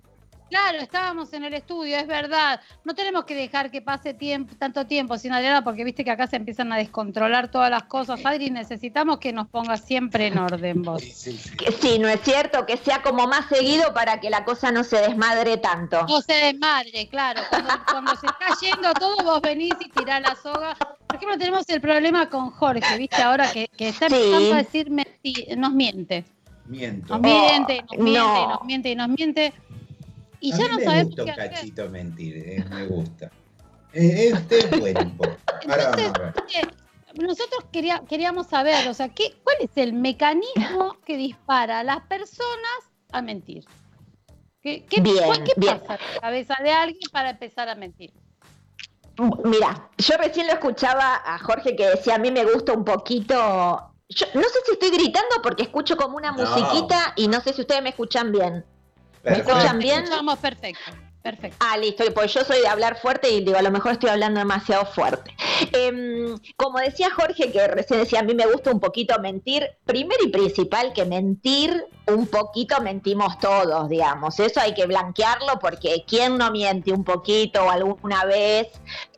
[0.49, 2.61] Claro, estábamos en el estudio, es verdad.
[2.85, 6.29] No tenemos que dejar que pase tiempo, tanto tiempo sin Adriana, porque viste que acá
[6.29, 8.25] se empiezan a descontrolar todas las cosas.
[8.25, 11.03] Adri, necesitamos que nos pongas siempre en orden vos.
[11.03, 11.57] Sí, sí, sí.
[11.57, 14.85] Que sí, no es cierto, que sea como más seguido para que la cosa no
[14.85, 16.07] se desmadre tanto.
[16.07, 17.41] No se desmadre, claro.
[17.51, 20.77] Cuando, cuando se está yendo todo, vos venís y tirás la soga.
[20.77, 24.15] Por ejemplo, tenemos el problema con Jorge, viste, ahora que, que está Sí.
[24.15, 24.91] empezando a decir
[25.57, 26.25] nos miente.
[26.67, 27.15] Miento.
[27.15, 28.49] Nos miente, nos miente, no.
[28.49, 29.53] nos miente y nos miente.
[30.40, 31.51] Y a ya mí no me sabemos gusta un hacer.
[31.51, 33.31] cachito mentir, eh, me gusta.
[33.92, 35.37] Eh, Este es bueno un poco.
[35.68, 36.22] Ahora Entonces, vamos a
[36.61, 36.72] ver.
[37.14, 42.01] nosotros quería- queríamos saber, o sea, ¿qué, ¿cuál es el mecanismo que dispara a las
[42.07, 42.79] personas
[43.12, 43.64] a mentir?
[44.61, 45.79] ¿Qué, qué, Bien, cuál- qué bien.
[45.81, 48.12] pasa en la cabeza de alguien para empezar a mentir?
[49.44, 53.92] Mira, yo recién lo escuchaba a Jorge que decía, a mí me gusta un poquito...
[54.09, 56.44] Yo no sé si estoy gritando porque escucho como una No.
[56.44, 58.64] musiquita y no sé si ustedes me escuchan bien.
[59.27, 59.59] ¿Me Perfecto.
[59.59, 60.05] escuchan bien?
[60.05, 61.57] Escuchamos perfecto, perfecto.
[61.59, 64.39] Ah, listo, pues yo soy de hablar fuerte y digo, a lo mejor estoy hablando
[64.39, 65.35] demasiado fuerte.
[65.73, 70.23] Em, como decía Jorge, que recién decía, a mí me gusta un poquito mentir, primero
[70.25, 74.39] y principal que mentir, un poquito mentimos todos, digamos.
[74.39, 78.69] Eso hay que blanquearlo porque ¿quién no miente un poquito o alguna vez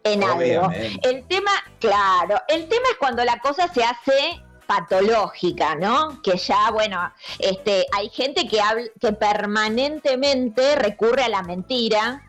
[0.05, 0.71] en algo?
[1.03, 6.21] El tema, claro, el tema es cuando la cosa se hace patológica, ¿no?
[6.23, 12.23] Que ya, bueno, este, hay gente que, habl- que permanentemente recurre a la mentira.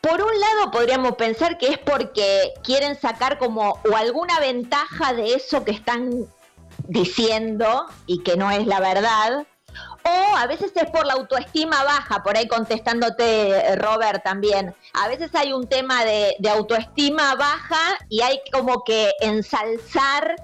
[0.00, 5.34] Por un lado podríamos pensar que es porque quieren sacar como o alguna ventaja de
[5.34, 6.26] eso que están
[6.88, 9.46] diciendo y que no es la verdad.
[10.06, 14.74] O a veces es por la autoestima baja, por ahí contestándote, eh, Robert, también.
[14.92, 20.36] A veces hay un tema de, de autoestima baja y hay como que ensalzar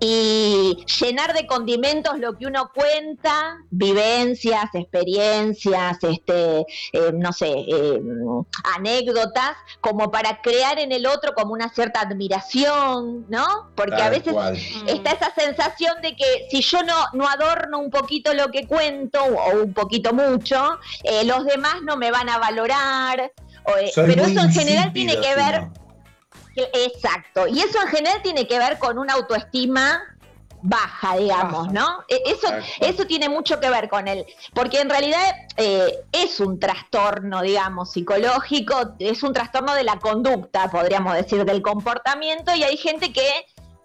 [0.00, 8.00] y llenar de condimentos lo que uno cuenta, vivencias, experiencias, este, eh, no sé, eh,
[8.76, 13.70] anécdotas, como para crear en el otro como una cierta admiración, ¿no?
[13.76, 14.58] Porque a veces cual.
[14.88, 19.03] está esa sensación de que si yo no, no adorno un poquito lo que cuento
[19.12, 23.32] o un poquito mucho, eh, los demás no me van a valorar.
[23.66, 25.72] o, eh, pero eso en general tiene que ver, no.
[26.54, 30.02] que- exacto, y eso en general tiene que ver con una autoestima
[30.66, 31.72] baja, digamos, Baja.
[31.72, 32.04] ¿no?
[32.08, 32.46] E- Eso,
[32.80, 35.20] eso tiene mucho que ver con él, porque en realidad
[35.58, 41.60] eh, es un trastorno, digamos, psicológico, es un trastorno de la conducta, podríamos decir, del
[41.60, 43.28] comportamiento, y hay gente que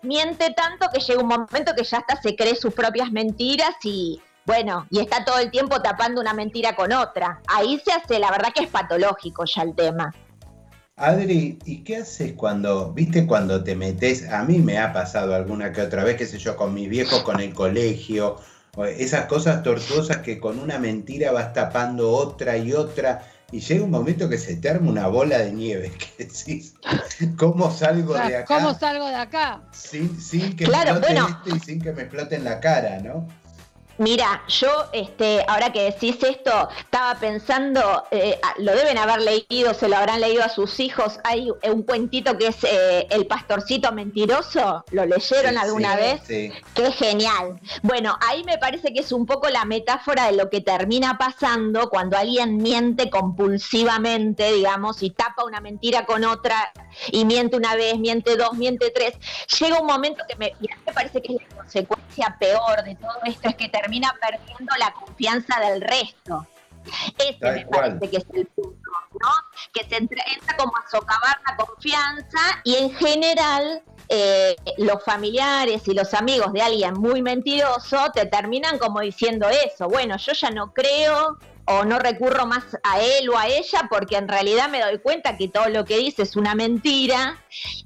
[0.04, 4.22] miente tanto que llega un momento que ya hasta se cree sus propias mentiras y
[4.46, 7.42] bueno, y está todo el tiempo tapando una mentira con otra.
[7.48, 10.14] Ahí se hace, la verdad que es patológico ya el tema.
[10.96, 14.30] Adri, ¿y qué haces cuando, viste, cuando te metes?
[14.30, 17.22] A mí me ha pasado alguna que otra vez, qué sé yo, con mis viejos,
[17.24, 18.38] con el colegio,
[18.98, 23.92] esas cosas tortuosas que con una mentira vas tapando otra y otra, y llega un
[23.92, 26.76] momento que se te arma una bola de nieve, que decís,
[27.38, 29.62] ¿cómo salgo de acá ¿Cómo salgo de acá?
[29.72, 31.28] sin, sin que Claro, explote bueno.
[31.46, 33.26] esto y sin que me explote en la cara, ¿no?
[34.00, 39.74] Mira, yo, este, ahora que decís esto, estaba pensando, eh, ah, lo deben haber leído,
[39.74, 41.20] se lo habrán leído a sus hijos.
[41.26, 44.86] Hay un cuentito que es eh, El pastorcito mentiroso.
[44.92, 46.22] ¿Lo leyeron Sí, alguna sí, vez?
[46.26, 46.52] Sí.
[46.74, 47.60] Qué genial.
[47.84, 51.90] Bueno, ahí me parece que es un poco la metáfora de lo que termina pasando
[51.90, 56.72] cuando alguien miente compulsivamente, digamos, y tapa una mentira con otra,
[57.12, 59.16] y miente una vez, miente dos, miente tres.
[59.60, 62.82] Llega un momento que me, y a mí me parece que es la consecuencia peor
[62.86, 63.89] de todo esto, es que termina
[64.22, 66.48] perdiendo la confianza del resto.
[67.18, 67.98] Ese Tal me cual.
[68.00, 69.30] parece que es el punto, ¿no?
[69.74, 75.88] Que se entra, entra como a socavar la confianza y en general eh, los familiares
[75.88, 80.50] y los amigos de alguien muy mentiroso te terminan como diciendo eso, bueno, yo ya
[80.50, 81.38] no creo
[81.72, 85.38] o no recurro más a él o a ella porque en realidad me doy cuenta
[85.38, 87.38] que todo lo que dice es una mentira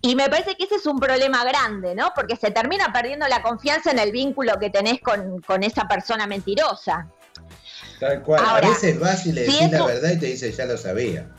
[0.02, 2.12] y me parece que ese es un problema grande, ¿no?
[2.16, 6.26] Porque se termina perdiendo la confianza en el vínculo que tenés con, con esa persona
[6.28, 7.08] mentirosa.
[8.00, 8.44] Tal cual.
[8.46, 10.66] Ahora, a veces vas y le si decís la esto- verdad y te dice, ya
[10.66, 11.30] lo sabía.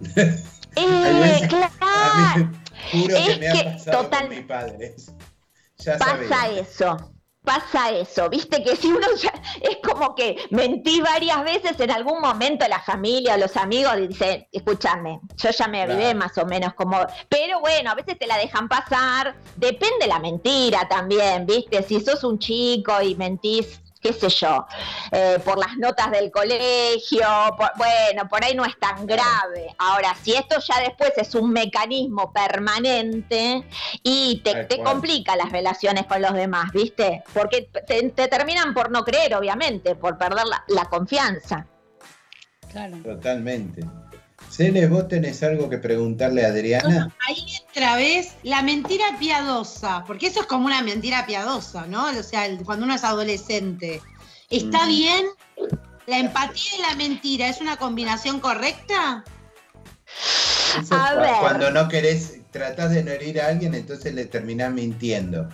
[0.74, 2.50] Eh, claro,
[2.90, 5.12] juro que me ha pasado total- con mis padres.
[5.78, 6.60] Ya pasa sabía.
[6.60, 7.11] eso.
[7.44, 12.20] Pasa eso, viste que si uno ya es como que mentí varias veces en algún
[12.20, 16.18] momento la familia o los amigos dicen, escúchame, yo ya me avivé Claro.
[16.20, 20.86] más o menos como, pero bueno, a veces te la dejan pasar, depende la mentira
[20.88, 24.66] también, viste, si sos un chico y mentís qué sé yo,
[25.12, 27.24] eh, por las notas del colegio,
[27.56, 29.74] por- bueno, por ahí no es tan grave.
[29.78, 33.64] Ahora, si esto ya después es un mecanismo permanente
[34.02, 37.22] y te, te complica las relaciones con los demás, ¿viste?
[37.32, 41.66] Porque te, te terminan por no creer, obviamente, por perder la, la confianza.
[42.70, 42.96] Claro.
[43.04, 43.82] Totalmente.
[44.52, 47.10] Celes, ¿vos tenés algo que preguntarle a Adriana?
[47.26, 52.04] Ahí otra vez la mentira piadosa, porque eso es como una mentira piadosa, ¿no?
[52.10, 54.02] O sea, cuando uno es adolescente.
[54.50, 54.88] ¿Está Mm.
[54.88, 55.26] bien?
[56.06, 59.24] ¿La empatía y la mentira es una combinación correcta?
[60.78, 61.34] Eso A ver.
[61.40, 65.48] Cuando no querés, tratás de no herir a alguien, entonces le terminás mintiendo.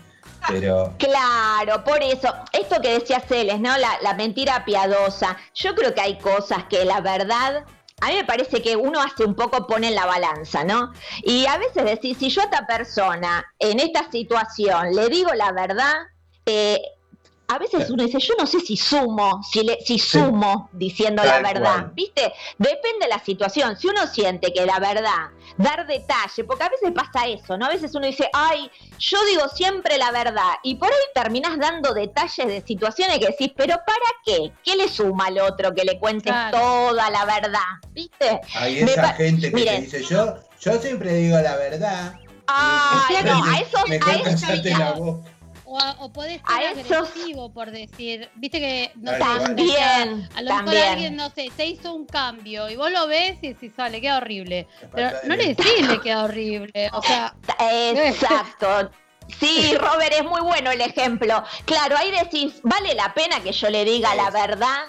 [0.49, 3.77] Pero Claro, por eso, esto que decía Celes, ¿no?
[3.79, 5.37] La, la mentira piadosa.
[5.55, 7.65] Yo creo que hay cosas que la verdad,
[8.01, 10.93] a mí me parece que uno hace un poco, pone en la balanza, ¿no?
[11.23, 15.53] Y a veces decir, si yo a esta persona en esta situación le digo la
[15.53, 15.95] verdad,
[16.47, 16.81] eh,
[17.51, 21.41] a veces uno dice, yo no sé si sumo, si, le, si sumo diciendo la
[21.41, 21.93] verdad, cual.
[21.95, 22.33] ¿viste?
[22.59, 23.75] Depende de la situación.
[23.79, 27.65] Si uno siente que la verdad, dar detalle, porque a veces pasa eso, ¿no?
[27.65, 31.95] A veces uno dice, ay, yo digo siempre la verdad, y por ahí terminás dando
[31.95, 34.53] detalles de situaciones que decís, pero ¿para qué?
[34.63, 36.59] ¿Qué le suma al otro que le cuentes Claro.
[36.59, 37.61] toda la verdad?
[37.93, 38.41] ¿Viste?
[38.55, 39.89] hay esa gente que Miren.
[39.89, 42.15] te dice, yo, yo siempre digo la verdad.
[42.21, 44.41] Y- no, a esos, a esos
[45.71, 46.41] O, o A ser
[46.79, 49.19] esos- agresivo por decir, viste que no sé.
[49.19, 53.37] También, a lo mejor alguien, no sé, te hizo un cambio y vos lo ves
[53.43, 54.67] y decís, ah, le queda horrible.
[54.95, 56.91] Pero no le decís le queda horrible.
[56.95, 58.91] O sea, Exacto.
[59.41, 61.45] Sí, Robert, es muy bueno el ejemplo.
[61.67, 64.87] Claro, ahí decís, ¿vale la pena que yo le diga la verdad?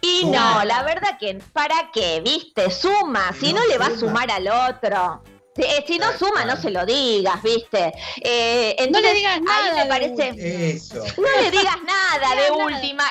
[0.00, 2.20] Y no, la verdad que, ¿para qué?
[2.20, 2.70] ¿Viste?
[2.70, 3.98] Suma, si no, No le va a suma.
[3.98, 5.24] sumar al otro.
[5.56, 7.92] Eh, si no suma, no se lo digas, ¿viste?
[8.20, 9.84] Eh, no entonces, le digas ahí nada.
[9.84, 10.72] me parece...
[10.72, 11.04] Eso.
[11.16, 13.04] No le digas nada de última.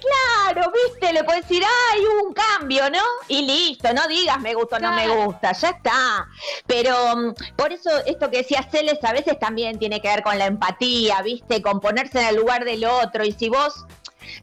[0.00, 3.02] Claro, viste, le puedes decir, ay, hubo un cambio, ¿no?
[3.28, 6.26] Y listo, no digas me gusta o no me gusta, ya está.
[6.66, 10.38] Pero mm, por eso esto que decía Celes a veces también tiene que ver con
[10.38, 13.24] la empatía, viste, con ponerse en el lugar del otro.
[13.24, 13.84] Y si vos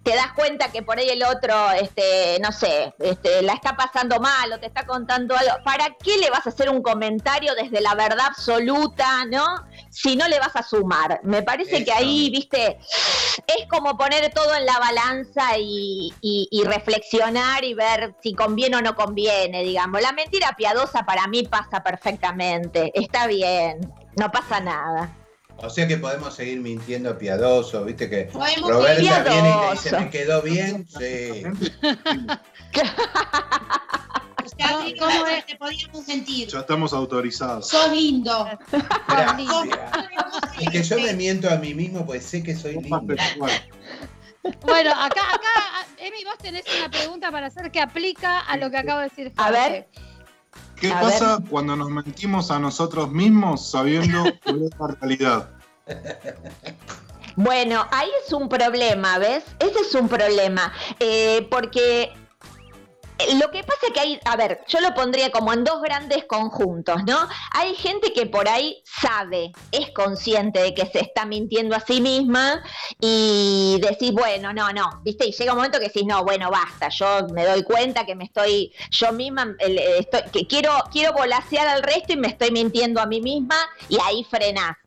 [0.04, 4.20] te das cuenta que por ahí el otro, este, no sé, este, la está pasando
[4.20, 7.82] mal o te está contando algo, ¿para qué le vas a hacer un comentario desde
[7.82, 9.46] la verdad absoluta, no?
[9.90, 11.20] Si no le vas a sumar.
[11.24, 12.78] Me parece que ahí, viste,
[13.48, 18.78] es como poner todo en la balanza y, y- y reflexionar y ver si conviene
[18.78, 20.02] o no conviene, digamos.
[20.02, 23.80] La mentira piadosa para mí pasa perfectamente, está bien,
[24.16, 25.16] no pasa nada.
[25.58, 30.00] O sea que podemos seguir mintiendo piadoso, viste que Podemos Roberta viene y le dice.
[30.00, 30.88] ¿me quedó bien?
[30.98, 31.44] Sí.
[34.58, 35.46] ¿cómo ¿cómo es?
[35.46, 36.48] te podíamos mentir?
[36.48, 37.70] Ya estamos autorizados.
[37.70, 38.48] Sos lindo.
[39.08, 39.50] Gracias.
[40.60, 43.16] Es que yo me miento a mí mismo pues sé que soy lindo.
[44.62, 48.78] Bueno, acá, acá, Emi, vos tenés una pregunta para hacer que aplica a lo que
[48.78, 49.34] acabo de decir.
[49.36, 49.70] A Jorge.
[49.70, 49.88] ver.
[50.80, 55.50] ¿Qué A pasa cuando nos mentimos a nosotros mismos sabiendo es la realidad?
[57.36, 59.44] Bueno, ahí es un problema, ¿ves?
[59.60, 62.12] Ese es un problema, eh, porque
[63.40, 66.26] lo que pasa es que hay, a ver, yo lo pondría como en dos grandes
[66.26, 67.18] conjuntos, ¿no?
[67.52, 72.00] Hay gente que por ahí sabe, es consciente de que se está mintiendo a sí
[72.02, 72.62] misma
[73.00, 75.26] y decís, bueno, no, no, ¿viste?
[75.26, 78.26] Y llega un momento que decís, no, bueno, basta, yo me doy cuenta que me
[78.26, 83.06] estoy, yo misma, estoy, que quiero, quiero volasear al resto y me estoy mintiendo a
[83.06, 83.58] mí misma
[83.90, 84.78] y ahí frenás.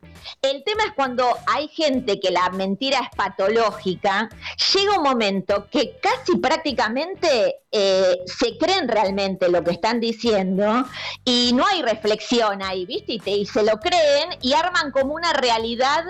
[0.41, 4.29] El tema es cuando hay gente que la mentira es patológica,
[4.73, 10.85] llega un momento que casi prácticamente eh, se creen realmente lo que están diciendo
[11.25, 13.13] y no hay reflexión ahí, ¿viste?
[13.13, 16.03] Y, te- y se lo creen y arman como una realidad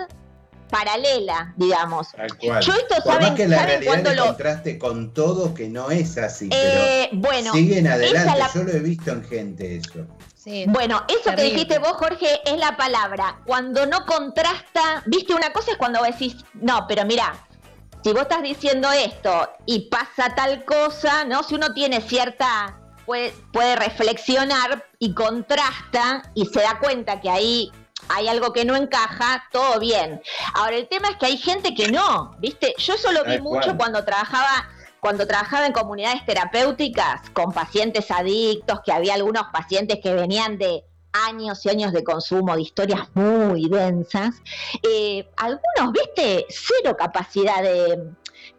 [0.70, 2.08] paralela, digamos.
[2.40, 5.68] Yo esto, Por ¿saben- que la saben realidad cuándo te lo- contraste con todo que
[5.68, 8.38] no es así, Eh, pero bueno, siguen adelante.
[8.38, 10.06] la- Yo lo he visto en gente eso.
[10.42, 10.64] Sí.
[10.66, 13.40] Bueno, eso que dijiste vos, Jorge, es la palabra.
[13.46, 17.46] Cuando no contrasta, viste, una cosa es cuando vos decís, no, pero mirá,
[18.02, 21.44] si vos estás diciendo esto y pasa tal cosa, ¿no?
[21.44, 22.76] Si uno tiene cierta,
[23.06, 27.70] puede, puede reflexionar y contrasta y se da cuenta que ahí
[28.08, 30.20] hay algo que no encaja, todo bien.
[30.54, 32.74] Ahora, el tema es que hay gente que no, ¿viste?
[32.78, 34.68] Yo eso lo vi mucho cuando trabajaba
[35.02, 40.84] cuando trabajaba en comunidades terapéuticas con pacientes adictos, que había algunos pacientes que venían de
[41.12, 44.36] años y años de consumo, de historias muy densas,
[44.80, 48.12] eh, algunos, viste, cero capacidad de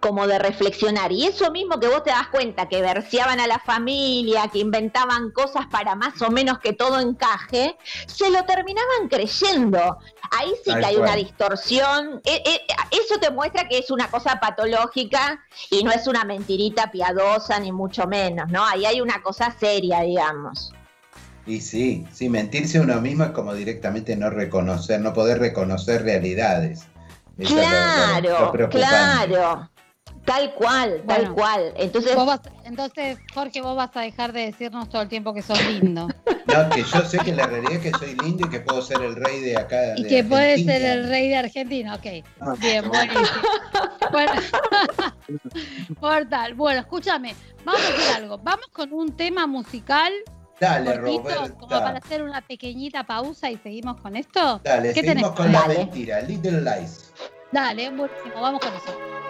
[0.04, 1.14] como de reflexionar.
[1.14, 5.32] Y eso mismo que vos te das cuenta, que verseaban a la familia, que inventaban
[5.32, 9.98] cosas para más o menos que todo encaje, se lo terminaban creyendo.
[10.38, 12.22] Ahí sí que hay una distorsión.
[12.26, 12.60] Eh, eh,
[12.92, 15.40] eso te muestra que es una cosa patológica
[15.72, 18.66] y no es una mentirita piadosa, ni mucho menos, ¿no?
[18.66, 20.74] Ahí hay una cosa seria, digamos.
[21.46, 26.88] Y sí, sí, mentirse uno mismo es como directamente no reconocer, no poder reconocer realidades.
[27.38, 29.70] Eso es lo- lo- Claro, lo claro.
[30.26, 31.74] Tal cual, tal cual.
[31.76, 35.42] Entonces, Vos vas- entonces, Jorge, vos vas a dejar de decirnos todo el tiempo que
[35.42, 36.08] sos lindo.
[36.46, 39.02] No, que yo sé que la realidad es que soy lindo y que puedo ser
[39.02, 39.94] el rey de acá.
[39.96, 42.06] Y de que puedes ser el rey de Argentina, ok.
[42.42, 43.26] Ah, Bien, buenísimo.
[44.12, 44.34] Bueno,
[46.00, 46.54] Portal.
[46.56, 48.38] Bueno, escúchame, vamos a hacer algo.
[48.40, 50.12] Vamos con un tema musical
[50.60, 54.60] Dale, cortito, como para hacer una pequeñita pausa y seguimos con esto.
[54.64, 55.38] Dale, ¿Qué seguimos tenés?
[55.38, 55.78] con la Dale.
[55.80, 57.12] mentira, Little Lies.
[57.54, 59.23] Dale, buenísimo, vamos con eso.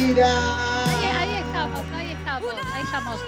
[0.00, 0.26] Mentira.
[0.86, 3.20] Ahí, ahí estamos, ahí estamos, ahí estamos.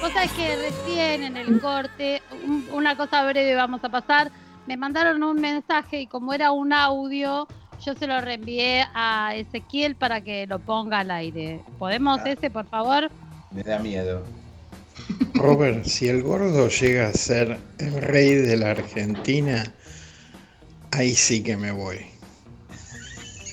[0.00, 4.30] Vos sabés que recién en el corte, un- una cosa breve vamos a pasar.
[4.66, 7.46] Me mandaron un mensaje y como era un audio,
[7.84, 11.60] yo se lo reenvié a Ezequiel para que lo ponga al aire.
[11.78, 12.30] ¿Podemos Ah.
[12.30, 13.10] ese, por favor?
[13.50, 14.22] Me da miedo.
[15.34, 19.64] Robert, si el gordo llega a ser el rey de la Argentina,
[20.92, 21.98] ahí sí que me voy.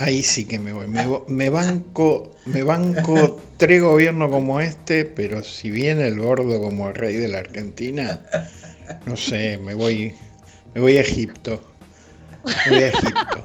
[0.02, 0.88] Ahí sí que me voy.
[0.88, 6.89] Me, me banco, me banco tres gobiernos como este, pero si viene el gordo como
[6.89, 8.20] el rey de la Argentina,
[9.06, 10.16] no sé, me voy,
[10.74, 11.62] me voy a Egipto.
[12.66, 13.43] Me voy a Egipto.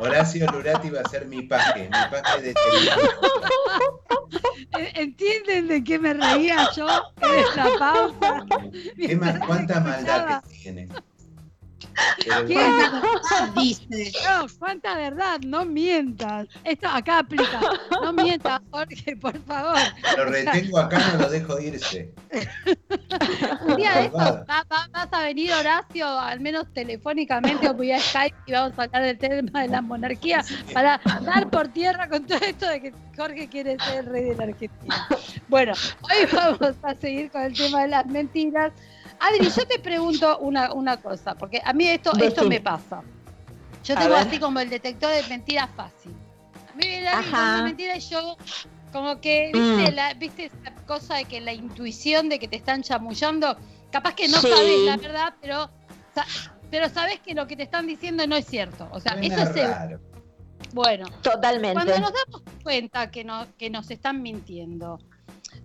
[0.00, 2.54] Horacio Lurati va a ser mi paje, mi paje de.
[4.78, 6.88] Eh, ¿Entienden de qué me reía yo
[7.38, 8.44] esta pausa?
[8.96, 9.38] ¿Qué más?
[9.46, 10.88] ¿Cuánta maldad que tiene?
[12.24, 12.56] Pero- ¿Qué?
[13.60, 14.12] dice.
[14.28, 16.46] No, cuánta verdad, no mientas.
[16.64, 17.60] Esto acá aplica.
[18.02, 19.78] No mientas, Jorge, por favor.
[20.16, 22.12] Lo retengo acá, no lo dejo irse.
[23.66, 28.36] Un día de estos va- vas a venir Horacio, al menos telefónicamente o vía Skype,
[28.46, 32.38] y vamos a hablar del tema de la monarquía para dar por tierra con todo
[32.38, 35.08] esto de que Jorge quiere ser el rey de la Argentina.
[35.48, 35.72] Bueno,
[36.02, 38.72] hoy vamos a seguir con el tema de las mentiras.
[39.20, 43.02] Adri, yo te pregunto una, una cosa, porque a mí esto, esto me pasa.
[43.84, 46.12] Yo tengo así como el detector de mentiras fácil.
[46.72, 48.36] A mí viene alguien con una mentira y yo
[48.92, 49.94] como que, ¿viste, Mm.
[49.94, 53.56] la, ¿viste esa cosa de que la intuición de que te están chamullando?
[53.92, 54.48] Capaz que no Sí.
[54.48, 55.68] sabes la verdad, pero,
[56.70, 58.88] pero sabes que lo que te están diciendo no es cierto.
[58.92, 60.00] O sea, Suena eso es raro.
[60.72, 61.06] bueno.
[61.22, 61.74] Totalmente.
[61.74, 64.98] Cuando nos damos cuenta que, no, que nos están mintiendo,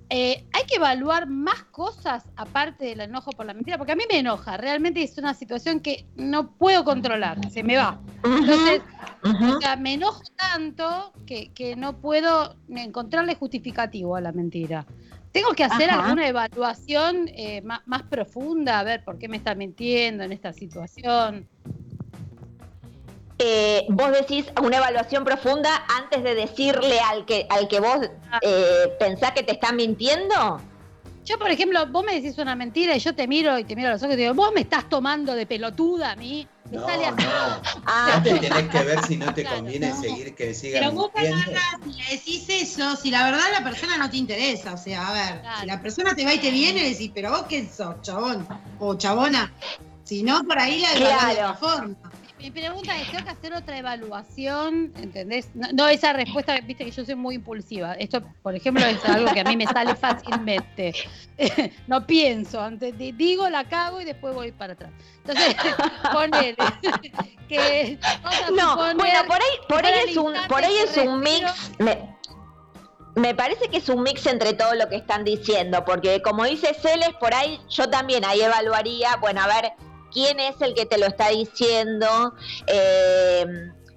[0.10, 4.03] eh, hay que evaluar más cosas aparte del enojo por la mentira, porque a mí
[4.12, 7.99] me enoja, realmente es una situación que no puedo controlar, se me va.
[8.24, 8.82] Entonces,
[9.24, 14.86] o sea, me enojo tanto que, que no puedo encontrarle justificativo a la mentira.
[15.32, 16.03] Tengo que hacer Ajá.
[16.03, 20.53] alguna evaluación eh, más, más profunda, a ver por qué me está mintiendo en esta
[20.53, 21.47] situación.
[23.38, 27.99] Eh, vos decís una evaluación profunda antes de decirle al que al que vos
[28.41, 30.61] eh, pensás que te está mintiendo.
[31.25, 33.89] Yo, por ejemplo, vos me decís una mentira y yo te miro y te miro
[33.89, 36.47] a los ojos y te digo, vos me estás tomando de pelotuda a mí.
[36.69, 37.23] Me No, sale así.
[37.23, 37.81] no.
[37.88, 38.13] Ah.
[38.15, 41.11] Antes tenés que ver si no te conviene seguir que siga Pero vos
[41.86, 45.13] y le decís eso, si la verdad la persona no te interesa, o sea, a
[45.13, 48.01] ver, si la persona te va y te viene, le decís, pero vos qué sos,
[48.01, 48.47] chabón
[48.79, 49.51] o chabona.
[50.03, 51.53] Si no, por ahí la evaluás de Claro.
[51.53, 51.95] otra forma.
[52.46, 54.93] Mi pregunta es, ¿tengo que hacer otra evaluación?
[54.98, 55.50] ¿Entendés?
[55.56, 57.93] No, no esa respuesta, viste que yo soy muy impulsiva.
[57.93, 60.93] Esto, por ejemplo, es algo que a mí me sale fácilmente.
[61.88, 64.91] no pienso, antes di- digo, la cago y después voy para atrás.
[65.26, 65.56] Entonces,
[66.14, 66.56] ponele
[67.50, 67.98] que
[68.56, 71.72] No, bueno, por ahí, por ahí es un, por ahí es un mix.
[71.80, 72.16] Me,
[73.16, 76.76] me parece que es un mix entre todo lo que están diciendo, porque como dice
[76.76, 79.72] Celes, por ahí yo también ahí evaluaría, bueno, a ver,
[80.16, 82.34] quién es el que te lo está diciendo,
[82.68, 83.45] eh,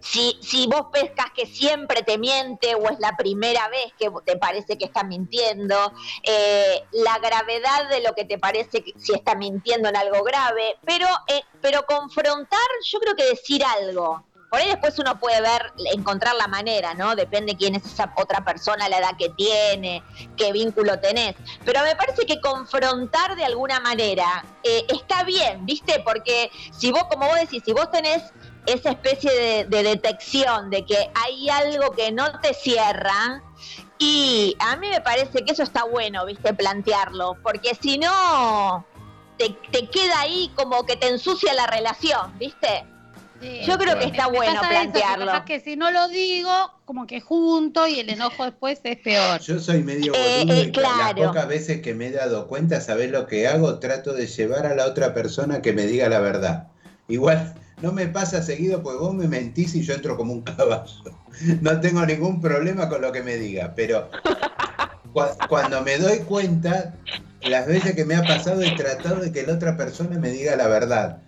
[0.01, 4.37] si, si vos pescas que siempre te miente o es la primera vez que te
[4.37, 5.77] parece que está mintiendo,
[6.25, 10.77] eh, la gravedad de lo que te parece que si está mintiendo en algo grave,
[10.85, 14.25] pero, eh, pero confrontar, yo creo que decir algo.
[14.51, 17.15] Por ahí después uno puede ver, encontrar la manera, ¿no?
[17.15, 20.03] Depende quién es esa otra persona, la edad que tiene,
[20.37, 21.35] qué vínculo tenés.
[21.65, 26.01] Pero me parece que confrontar de alguna manera eh, está bien, ¿viste?
[26.05, 28.23] Porque si vos, como vos decís, si vos tenés
[28.65, 33.43] esa especie de, de detección de que hay algo que no te cierra,
[33.99, 36.55] y a mí me parece que eso está bueno, ¿viste?
[36.55, 38.87] Plantearlo, porque si no,
[39.37, 42.87] te, te queda ahí como que te ensucia la relación, ¿viste?
[43.41, 45.45] Sí, Yo creo que está me bueno pasa eso, que plantearlo.
[45.47, 46.51] que si no lo digo,
[46.85, 49.41] como que junto y el enojo después es peor.
[49.41, 50.99] Yo soy medio Eh, boludo eh, y claro.
[50.99, 53.79] las pocas veces que me he dado cuenta, ¿sabés lo que hago?
[53.79, 56.73] Trato de llevar a la otra persona que me diga la verdad.
[57.07, 60.93] Igual no me pasa seguido porque vos me mentís y yo entro como un caballo.
[61.61, 64.11] No tengo ningún problema con lo que me diga, pero
[65.13, 66.95] cua- cuando me doy cuenta,
[67.41, 70.57] las veces que me ha pasado he tratado de que la otra persona me diga
[70.57, 71.23] la verdad.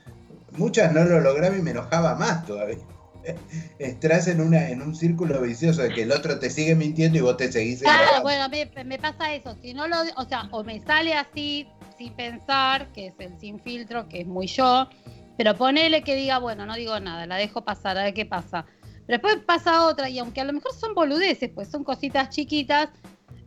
[0.57, 2.79] Muchas no lo lograba y me enojaba más todavía.
[3.79, 7.21] Estás en, una, en un círculo vicioso de que el otro te sigue mintiendo y
[7.21, 9.57] vos te seguís Claro, bueno, me, me pasa eso.
[9.63, 13.61] Si no lo, o sea, o me sale así sin pensar, que es el sin
[13.61, 14.89] filtro, que es muy yo,
[15.37, 18.65] pero ponele que diga, bueno, no digo nada, la dejo pasar, a ver qué pasa.
[19.07, 22.89] Pero después pasa otra, y aunque a lo mejor son boludeces, pues son cositas chiquitas,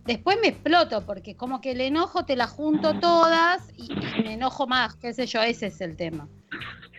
[0.05, 4.33] después me exploto, porque como que el enojo te la junto todas y, y me
[4.33, 6.27] enojo más, qué sé yo, ese es el tema.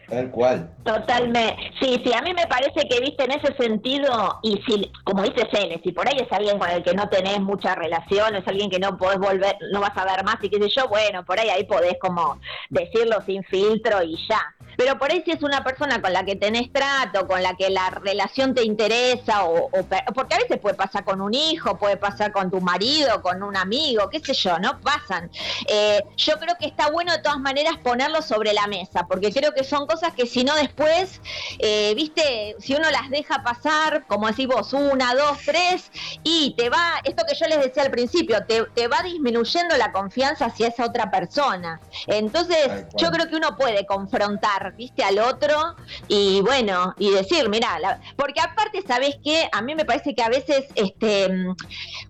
[0.09, 0.71] Tal cual.
[0.85, 1.57] Totalmente.
[1.81, 5.49] Sí, sí, a mí me parece que, viste, en ese sentido, y si, como dice
[5.51, 8.71] Cele, si por ahí es alguien con el que no tenés mucha relación, es alguien
[8.71, 11.41] que no podés volver, no vas a ver más y qué sé yo, bueno, por
[11.41, 12.39] ahí ahí podés como
[12.69, 14.41] decirlo sin filtro y ya.
[14.77, 17.71] Pero por ahí si es una persona con la que tenés trato, con la que
[17.71, 21.97] la relación te interesa, o, o porque a veces puede pasar con un hijo, puede
[21.97, 24.81] pasar con tu marido, con un amigo, qué sé yo, ¿no?
[24.81, 25.31] Pasan.
[25.69, 29.53] Eh, yo creo que está bueno de todas maneras ponerlo sobre la mesa, porque creo
[29.55, 31.21] que son cosas cosas que si no después,
[31.61, 35.89] eh, viste, si uno las deja pasar, como decís vos, una, dos, tres,
[36.25, 39.93] y te va, esto que yo les decía al principio, te, te va disminuyendo la
[39.93, 41.81] confianza hacia esa otra persona.
[42.09, 45.77] Entonces, yo creo que uno puede confrontar, viste, al otro
[46.09, 49.49] y bueno, y decir, mira, porque aparte, ¿sabés qué?
[49.53, 51.31] A mí me parece que a veces, este,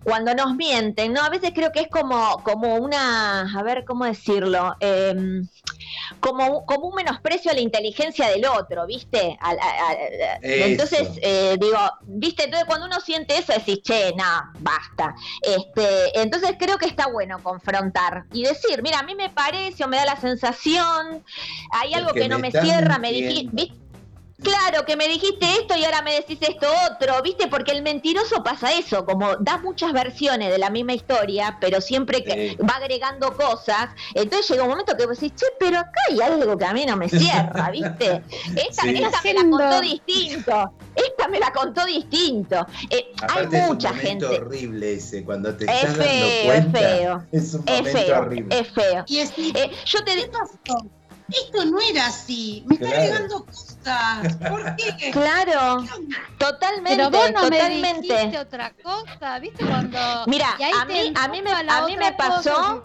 [0.03, 1.21] cuando nos mienten, ¿no?
[1.21, 4.75] A veces creo que es como, como una, a ver, ¿cómo decirlo?
[4.79, 5.47] Em,
[6.19, 9.37] como, como un menosprecio a la inteligencia del otro, ¿viste?
[9.41, 9.57] Al-
[10.41, 12.45] entonces, eh, digo, ¿viste?
[12.45, 14.23] Entonces cuando uno siente eso, decís, che, no,
[14.59, 15.15] basta.
[15.41, 19.87] Este, entonces creo que está bueno confrontar y decir, mira, a mí me parece o
[19.87, 21.23] me da la sensación,
[21.71, 23.71] hay algo que que, no me cierra, me dijiste,
[24.43, 27.47] Claro, que me dijiste esto y ahora me decís esto otro, ¿viste?
[27.47, 32.21] Porque el mentiroso pasa eso, como da muchas versiones de la misma historia, pero siempre
[32.23, 32.57] que Sí.
[32.57, 33.89] va agregando cosas.
[34.13, 36.85] Entonces llega un momento que vos decís, che, pero acá hay algo que a mí
[36.85, 38.23] no me cierra, ¿viste?
[38.55, 39.01] Esta, Sí.
[39.03, 42.67] esta me la contó distinto, esta me la contó distinto.
[42.89, 44.41] Eh, Aparte hay es mucha un momento gente.
[44.45, 46.79] horrible ese, cuando te Es estás feo, dando es cuenta.
[46.79, 47.23] feo.
[47.31, 48.59] Es un Es momento feo, horrible.
[48.59, 49.03] es feo.
[49.07, 50.85] Y es Eh, yo te ¿qué pasó?
[51.27, 52.63] Esto no era así.
[52.67, 53.01] Me está Claro.
[53.01, 54.37] agregando cosas.
[54.37, 55.11] ¿Por qué?
[55.11, 55.83] Claro,
[56.37, 58.01] totalmente, Pero vos no me totalmente.
[58.01, 59.63] dijiste otra cosa, ¿viste?
[59.65, 59.97] Cuando.
[60.27, 62.83] Mira, y ahí a mí, a mí me, a mí me pasó, cosa.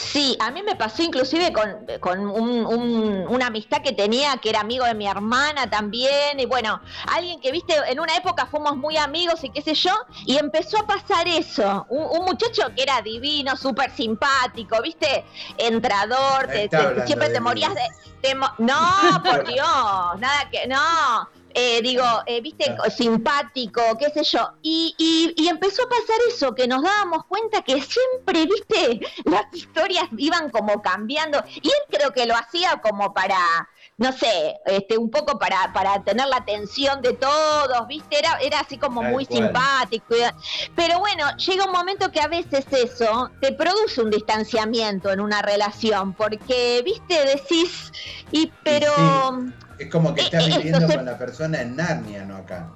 [0.00, 4.50] Sí, a mí me pasó inclusive con, con un- un- una amistad que tenía que
[4.50, 6.80] era amigo de mi hermana también, y bueno,
[7.12, 9.92] alguien que, viste, en una época fuimos muy amigos y qué sé yo,
[10.24, 15.24] y empezó a pasar eso, un, un muchacho que era divino, súper simpático, viste,
[15.58, 16.68] entrador, te-
[17.06, 17.82] siempre te morías de...
[18.22, 19.66] te no, por Dios,
[20.18, 21.28] nada que, no.
[21.60, 24.48] Eh, digo, eh, viste, simpático, qué sé yo.
[24.62, 29.52] Y, y, y empezó a pasar eso, que nos dábamos cuenta que siempre, viste, las
[29.52, 31.42] historias iban como cambiando.
[31.60, 33.40] Y él creo que lo hacía como para,
[33.96, 38.60] no sé, este, un poco para, para tener la atención de todos, viste, era, era
[38.60, 39.38] así como Tal muy cual.
[39.38, 40.14] simpático.
[40.76, 45.42] Pero bueno, llega un momento que a veces eso te produce un distanciamiento en una
[45.42, 47.92] relación, porque, viste, decís,
[48.30, 48.92] y pero...
[49.78, 52.68] Es como que estás viviendo con la persona en Narnia, no acá.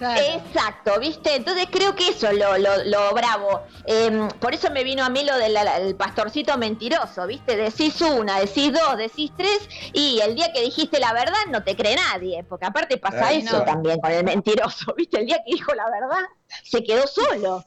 [0.00, 1.36] Exacto, ¿viste?
[1.36, 3.62] Entonces creo que eso es lo, lo, lo bravo.
[3.86, 7.56] Em, por eso me vino a mí lo del el pastorcito mentiroso, ¿viste?
[7.56, 11.76] Decís una, decís dos, decís tres, y el día que dijiste la verdad no te
[11.76, 13.64] cree nadie, porque aparte pasa Ay, eso no.
[13.64, 15.20] también con el mentiroso, ¿viste?
[15.20, 16.24] El día que dijo la verdad
[16.64, 17.64] se quedó solo.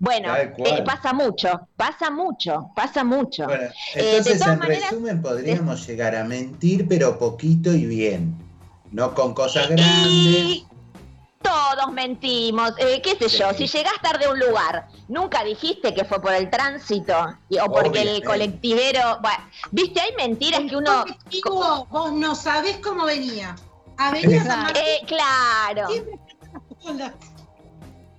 [0.00, 3.44] Bueno, eh, pasa mucho, pasa mucho, pasa mucho.
[3.46, 7.84] Bueno, Eh, de entonces todas en maneras, resumen podríamos llegar a mentir, pero poquito y
[7.84, 8.36] bien.
[8.92, 10.06] No con cosas grandes.
[10.06, 10.66] Y
[11.42, 16.04] todos mentimos, eh, qué sé yo, si llegás tarde a un lugar, nunca dijiste que
[16.04, 17.14] fue por el tránsito
[17.48, 19.38] y- o porque el colectivero, bueno,
[19.72, 21.02] viste, hay mentiras que uno...
[21.02, 23.56] Colectivo, vos no sabés cómo venía.
[23.96, 24.82] Avenida San Martín.
[24.84, 27.12] Eh, claro, siempre.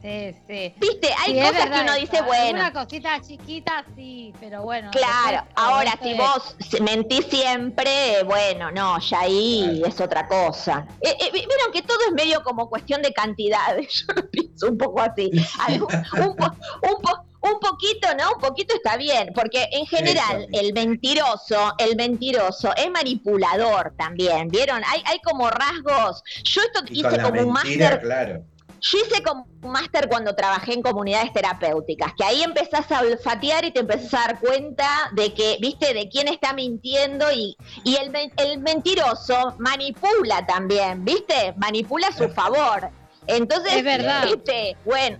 [0.01, 0.73] Sí, sí.
[0.79, 1.99] viste, hay Sí, cosas que uno eso.
[1.99, 4.91] dice, bueno, Una cosita chiquita, sí, pero bueno.
[4.91, 10.87] claro, después ahora si es- vos mentís siempre, bueno, no, ya ahí es otra cosa.
[11.01, 14.77] Eh, eh, Vieron que todo es medio como cuestión de cantidades, yo lo pienso un
[14.77, 15.29] poco así.
[15.67, 18.33] Algo- un, po- un po- un poquito, ¿no?
[18.35, 20.61] Un poquito está bien, porque en general Eso.
[20.61, 24.81] el mentiroso, el mentiroso es manipulador también, ¿vieron?
[24.85, 26.21] Hay, hay como rasgos.
[26.43, 28.43] Yo esto Y con hice la como un mentira, máster claro.
[28.81, 33.65] Yo hice como un máster cuando trabajé en comunidades terapéuticas, que ahí empezás a olfatear
[33.65, 37.95] y te empezás a dar cuenta de que, viste, de quién está mintiendo y, y
[37.97, 42.89] el, men- el mentiroso manipula también, viste, manipula a su favor.
[43.27, 44.25] Entonces, Es verdad.
[44.25, 45.19] este, bueno,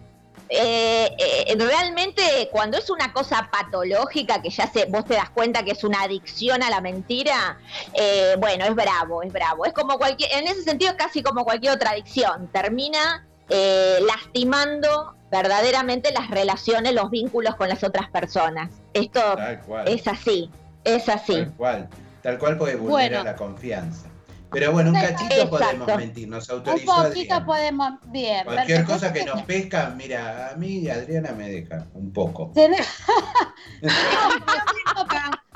[0.52, 5.62] eh, eh, realmente cuando es una cosa patológica que ya se, vos te das cuenta
[5.64, 7.60] que es una adicción a la mentira,
[7.94, 9.66] eh, bueno, es bravo, es bravo.
[9.66, 16.12] Es como cualquier, en ese sentido casi como cualquier otra adicción, termina eh, lastimando verdaderamente
[16.12, 18.72] las relaciones, los vínculos con las otras personas.
[18.94, 19.88] Esto Tal cual.
[19.88, 20.50] es así,
[20.84, 21.34] es así.
[21.36, 21.90] Tal cual.
[22.24, 23.24] Tal cual porque vulnera Bueno.
[23.24, 24.08] la confianza.
[24.52, 25.50] Pero bueno, un cachito Exacto.
[25.60, 26.28] podemos mentir.
[26.28, 27.46] Nos Un autorizó poquito Adriana.
[27.46, 27.90] podemos.
[28.08, 28.44] Bien.
[28.46, 28.94] Cualquier perfecto.
[28.94, 32.52] cosa que nos pesca, mira, a mí Adriana me deja un poco.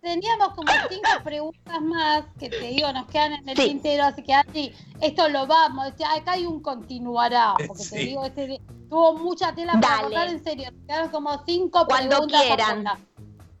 [0.00, 3.68] Teníamos como cinco preguntas más que te digo, nos quedan en el Sí.
[3.68, 8.24] tintero, así que Adri, esto lo vamos, este, acá hay un continuará, porque te digo,
[8.24, 12.84] este tuvo mucha tela para cortar, en serio, nos quedaron como cinco Cuando preguntas quieran.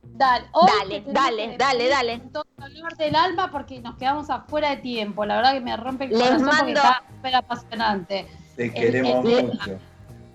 [0.04, 2.18] Dale, hoy Dale, dale, dale, dale.
[2.20, 5.60] con todo el dolor del alma porque nos quedamos afuera de tiempo, la verdad que
[5.60, 8.26] me rompe el Les corazón porque mando- está súper apasionante.
[8.56, 9.78] Te queremos el- mucho.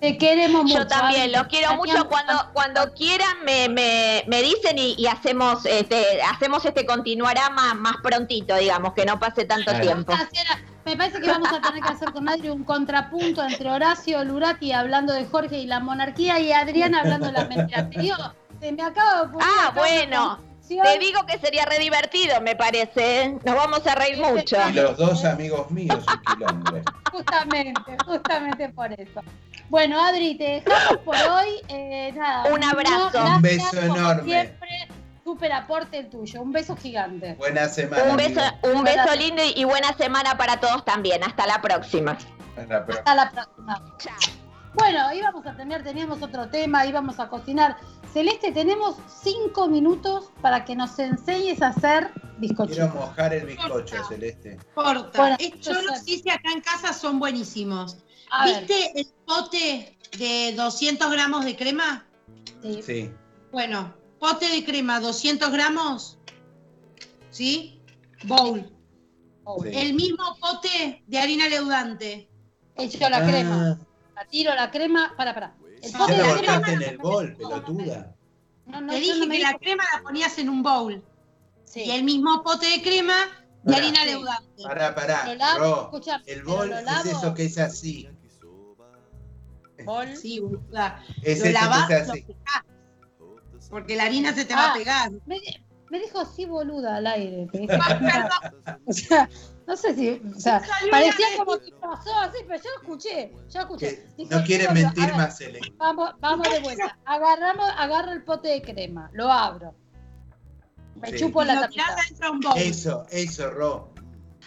[0.04, 0.80] Te queremos mucho.
[0.80, 2.10] Yo también, los quiero mucho.
[2.10, 7.74] Cuando, cuando quieran me, me, me dicen y, y hacemos este hacemos este continuará más,
[7.76, 9.82] más prontito, digamos, que no pase tanto Claro.
[9.82, 10.14] tiempo.
[10.84, 14.74] Me parece que vamos a tener que hacer con Adri un contrapunto entre Horacio Lurati
[14.74, 17.90] hablando de Jorge y la monarquía y Adriana hablando de la mentira.
[17.90, 18.18] Te digo,
[18.60, 23.24] se me acaba de ocurrir Ah, una Te digo que sería re divertido, me parece.
[23.24, 23.38] ¿eh?
[23.44, 24.58] Nos vamos a reír mucho.
[24.70, 26.04] Y los dos amigos míos,
[26.40, 26.84] un.
[27.12, 29.22] Justamente, justamente por eso.
[29.70, 31.62] Bueno, Adri, te dejamos por hoy.
[31.68, 33.10] Eh, nada, Un abrazo.
[33.12, 34.24] gracias, Un beso enorme.
[34.24, 34.70] Siempre,
[35.24, 36.42] súper aporte el tuyo.
[36.42, 37.34] Un beso gigante.
[37.36, 38.04] Buena semana.
[38.04, 41.24] Un beso, un beso lindo y buena semana para todos también.
[41.24, 42.18] Hasta la próxima.
[42.58, 43.00] Hasta la próxima.
[43.00, 43.84] Hasta la próxima.
[44.76, 47.78] Bueno, íbamos a terminar, teníamos otro tema, íbamos a cocinar.
[48.14, 52.94] Celeste, tenemos cinco minutos para que nos enseñes a hacer Quiero bizcochitos.
[52.94, 54.58] mojar el bizcocho, Celeste.
[54.76, 55.20] Corta.
[55.20, 57.98] Bueno, Eh, yo los hice acá en casa, son buenísimos.
[58.30, 58.66] A ver.
[58.68, 62.06] ¿Viste el pote de 200 gramos de crema?
[62.84, 63.10] Sí.
[63.52, 66.18] Bueno, pote de crema, 200 gramos.
[67.32, 67.82] ¿Sí?
[68.26, 68.70] Bowl.
[69.64, 69.70] sí.
[69.74, 72.30] El mismo pote de harina leudante.
[72.76, 73.80] Hecho la Ah, crema.
[74.16, 75.14] La tiro la crema.
[75.18, 75.56] Para, para.
[75.92, 76.36] Ya lo crema.
[76.36, 78.16] botaste en el bol, pelotuda.
[78.66, 81.04] No, no, Te dije no me que la crema la ponías en un bowl.
[81.66, 81.82] Sí.
[81.84, 83.14] Y el mismo pote de crema
[83.64, 83.78] de Pará.
[83.78, 84.06] harina Sí.
[84.08, 84.64] leudante.
[84.64, 85.26] Pará, pará.
[85.28, 88.08] Lo lavo, Ro, escuchame, el bol lo es eso que es así.
[89.86, 90.16] Bol.
[90.16, 91.04] Sí, boluda.
[91.24, 92.22] Es Lo lavás, que es lo así.
[92.22, 92.64] pegás.
[93.70, 94.72] Porque la harina se te va Ah.
[94.72, 95.12] a pegar.
[95.26, 95.40] Me,
[95.90, 97.48] me dijo sí, boluda, al aire.
[97.72, 98.52] Ah.
[98.86, 99.30] O sea,
[99.68, 100.22] no sé si.
[100.36, 100.62] O sea,
[100.92, 103.32] parecía como que pasó así, pero yo escuché.
[103.50, 104.06] Yo escuché.
[104.30, 105.74] No quieren mentir ver, más, Celeste.
[105.78, 106.98] Vamos, vamos de vuelta.
[107.06, 109.74] Agarramos, agarro el pote de crema, lo abro.
[110.96, 111.18] Me Sí.
[111.18, 111.96] chupo Y la tapita.
[112.56, 113.94] Eso, eso, Ro.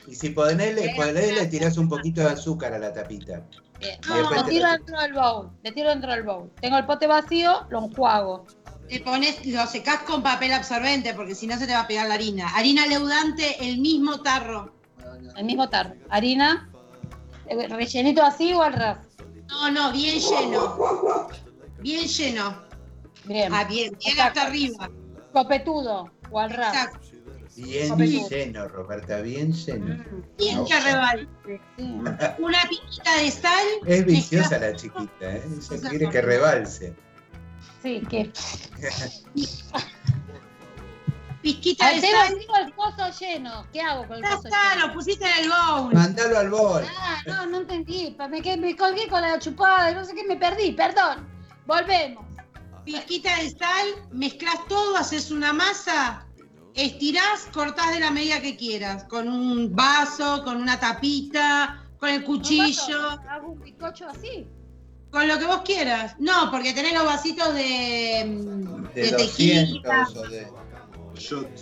[0.07, 3.43] Y si ponele, ponele, le tirás un poquito de azúcar a la tapita.
[3.81, 3.99] Bien.
[4.09, 5.51] Lo te tiro dentro del bowl.
[5.63, 6.51] Le tiro dentro del bowl.
[6.61, 8.47] Tengo el pote vacío, lo enjuago.
[8.89, 12.07] Te pones, lo secás con papel absorbente porque si no se te va a pegar
[12.07, 12.49] la harina.
[12.55, 14.76] Harina leudante, el mismo tarro.
[15.37, 15.95] El mismo tarro.
[16.09, 16.71] Harina,
[17.47, 18.99] eh, rellenito así o al ras.
[19.49, 21.29] No, no, bien lleno.
[21.81, 22.63] Bien lleno.
[23.25, 23.53] Bien.
[23.53, 24.41] Ah, bien, bien Exacto.
[24.41, 24.91] hasta arriba.
[25.33, 26.75] Copetudo o al ras.
[26.75, 27.07] Exacto.
[27.57, 30.05] Bien lleno, Roberta, bien lleno.
[30.37, 31.61] Bien que rebalse.
[32.39, 33.67] Una piquita de sal.
[33.87, 35.43] Es viciosa la chiquita, ¿eh?
[35.71, 36.95] Ella quiere que rebalse.
[37.83, 38.31] Sí, que.
[41.47, 42.29] Pizquita de sal.
[42.39, 43.67] tengo el coso lleno.
[43.73, 44.87] ¿Qué hago con el coso está, lleno?
[44.89, 45.95] lo pusiste en el bowl.
[45.95, 46.85] Mandalo al bol.
[46.99, 48.17] Ah, no, no entendí.
[48.31, 51.27] Me, quedé- me colgué con la chupada, no sé qué, me perdí, perdón.
[51.67, 52.25] Volvemos.
[52.85, 56.27] Pizquita de sal, mezclas todo, haces una masa,
[56.75, 62.23] estirás, cortás de la medida que quieras, con un vaso, con una tapita, con el
[62.25, 64.47] cuchillo, Hago un bizcocho así.
[65.11, 66.15] con lo que vos quieras.
[66.19, 69.61] No, porque tenés los vasitos de, mm, De de tequila,
[70.05, 70.47] 200 o de.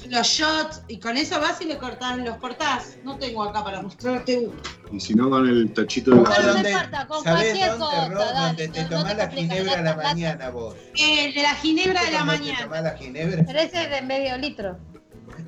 [0.09, 2.96] Los shots, y con eso vas y le cortás, los cortás.
[3.05, 4.52] No tengo acá para mostrarte uno.
[4.92, 8.14] Y si no, con el tachito de la no ¿Dónde- importa, con ¿Sabés cualquier dónde,
[8.16, 10.74] cosa, Donde te tomás te la ginebra a la mañana vos.
[10.98, 12.62] El de la ginebra de la ¿Cuándo te mañana.
[12.64, 13.42] tomás la ginebra?
[13.46, 14.78] Pero ese es de medio litro.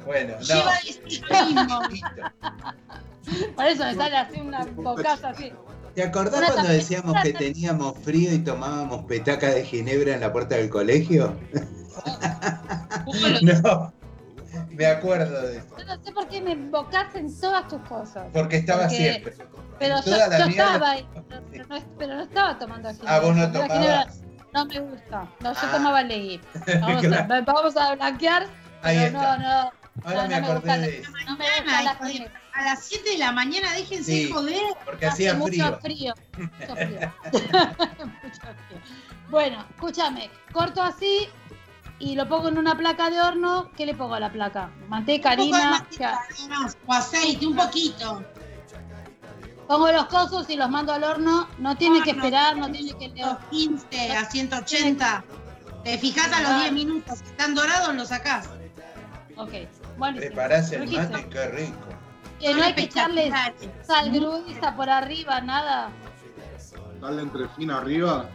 [0.05, 0.71] Bueno, Lleva no.
[0.73, 1.23] decir
[1.69, 2.17] lo mismo.
[3.57, 5.53] Por eso me sale así una bocaza así.
[5.95, 10.33] ¿Te acordás Una cuando decíamos que teníamos frío y tomábamos petaca de ginebra en la
[10.33, 11.35] puerta del colegio?
[13.43, 13.93] no,
[14.71, 15.67] me acuerdo de eso.
[15.79, 18.27] Yo no sé por qué me embocás en todas tus cosas.
[18.33, 19.35] Porque estaba Porque- siempre.
[19.79, 23.15] Pero yo, estaba ahí, pero, pero no, pero no estaba tomando ginebra.
[23.15, 23.73] Ah, vos no tomabas.
[23.73, 24.07] ginebra
[24.55, 25.29] No me gusta.
[25.41, 25.71] No, yo Ah.
[25.73, 26.41] tomaba leí.
[26.81, 27.35] Vamos, Claro.
[27.35, 28.47] a, vamos a blanquear.
[28.83, 29.37] Ahí Pero no, está.
[29.39, 29.73] no.
[30.05, 31.11] Ahora no, me no acordé de eso.
[31.27, 32.31] No me gusta la.
[32.55, 34.31] A las 7 de la mañana, déjense Sí.
[34.33, 34.57] joder.
[34.87, 36.15] Porque Hace hacía mucho frío.
[36.39, 37.13] Mucho frío.
[37.33, 38.81] Mucho frío.
[39.29, 41.29] Bueno, escúchame, corto así
[41.99, 43.71] y lo pongo en una placa de horno.
[43.77, 44.71] ¿Qué le pongo a la placa?
[44.89, 45.87] Manteca, harina.
[46.87, 48.23] O aceite, un poquito.
[49.67, 51.49] Pongo los cosos y los mando al horno.
[51.59, 53.13] No tiene que esperar, no tiene que.
[53.51, 55.25] 15 a 180.
[55.85, 57.19] Te fijas a los 10 minutos.
[57.19, 58.51] Si están dorados, los sacás.
[59.37, 59.53] Ok,
[59.99, 60.19] bueno.
[60.19, 61.89] Preparás el mate, qué rico.
[62.41, 63.33] Que no hay que echarle
[63.83, 65.91] sal gruesa por arriba, nada.
[67.01, 68.29] Dale entre fino arriba.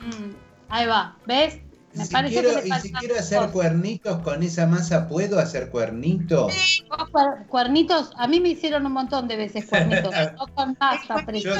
[0.00, 0.32] Mm,
[0.68, 1.60] ahí va, ¿ves?
[1.94, 3.52] Me Si parece quiero, que y si quiero hacer cosas.
[3.52, 6.52] cuernitos con esa masa, ¿puedo hacer cuernitos?
[6.88, 11.24] Vos, cuer- Cuernitos, a mí me hicieron un montón de veces cuernitos, no con masa,
[11.40, 11.54] Yo.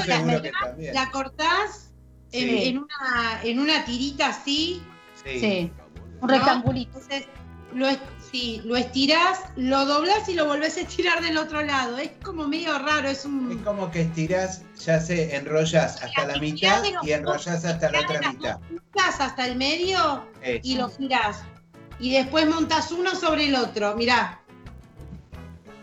[0.93, 1.93] La cortás
[2.31, 2.63] en, Sí.
[2.69, 4.83] en una, en una tirita así.
[5.23, 5.39] Sí.
[5.39, 5.71] Sí,
[6.21, 6.27] un ¿no?
[6.27, 6.99] rectangulito.
[6.99, 7.27] Entonces
[7.75, 7.99] lo, es-
[8.31, 11.97] sí, lo estirás, lo doblás y lo volvés a estirar del otro lado.
[11.97, 13.51] Es como medio raro, es un...
[13.51, 18.31] Es como que estirás, ya se enrollas hasta la mitad y enrollas hasta la otra
[18.31, 18.59] mitad.
[19.19, 20.61] Hasta el medio Eso.
[20.63, 21.43] y lo girás.
[21.99, 24.41] Y después montas uno sobre el otro, mirá.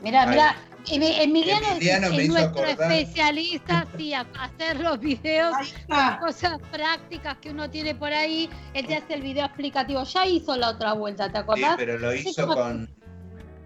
[0.02, 0.56] Mirá, mirá.
[0.90, 2.92] Em- Emiliano, es- Emiliano es, hizo nuestro acordar.
[2.92, 6.18] especialista sí, a hacer los videos, está.
[6.20, 8.50] cosas prácticas que uno tiene por ahí.
[8.74, 10.02] Él te hace el video explicativo.
[10.04, 11.74] Ya hizo la otra vuelta, ¿te Sí, acordás?
[11.76, 12.94] pero lo hizo como- con,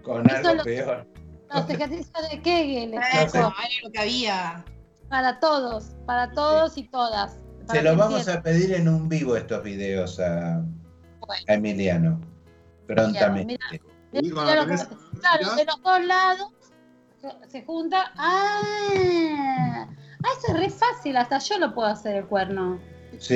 [0.03, 1.07] con Hizo algo lo- peor.
[1.53, 3.53] Los ejercicios de Kegel, No Eso,
[3.83, 4.65] lo que había.
[5.09, 7.39] para todos, para todos y todas.
[7.71, 8.37] Se lo que vamos entiendan.
[8.37, 12.19] a pedir en un vivo estos videos a, a Emiliano.
[12.85, 13.57] Prontamente.
[14.13, 16.47] Sí, claro, de los dos lados
[17.47, 18.11] se- junta.
[18.17, 19.87] ¡Ah!
[20.23, 22.79] Ah, eso es re fácil, hasta yo lo puedo hacer el cuerno.
[23.19, 23.35] Sí.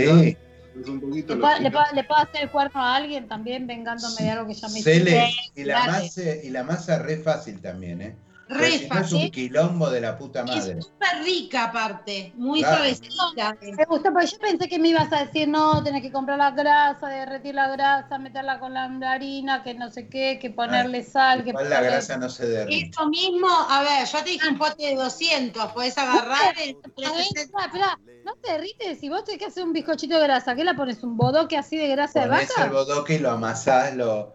[0.79, 1.71] Es un poquito ¿Le puedo, le gira.
[1.71, 4.79] puedo- le puedo hacer el cuerno a alguien también vengándome de algo que ya me
[4.79, 5.29] hiciste?
[5.55, 8.15] y la, masa, y la masa re fácil también, ¿eh?
[8.51, 9.31] Re Porque si no es un fácil.
[9.31, 10.79] quilombo de la puta madre.
[10.79, 12.75] Es súper rica aparte, muy Claro.
[12.77, 13.57] suavecita.
[13.61, 16.51] Me gustó porque yo pensé que me ibas a decir, no, tenés que comprar la
[16.51, 21.43] grasa, derretir la grasa, meterla con la harina, que no sé qué, que ponerle sal,
[21.43, 22.85] que Igual la ponerle- grasa no se derrite.
[22.87, 27.63] Esto mismo, a ver, yo te dije un pote de 200, podés agarrar el espera,
[27.65, 30.75] espera, no te derrites, si vos tenés que hacer un bizcochito de grasa, ¿qué la
[30.75, 31.01] pones?
[31.03, 32.65] ¿Un bodoque así de grasa de vaca?
[32.65, 34.33] el bodoque y lo amasás, lo,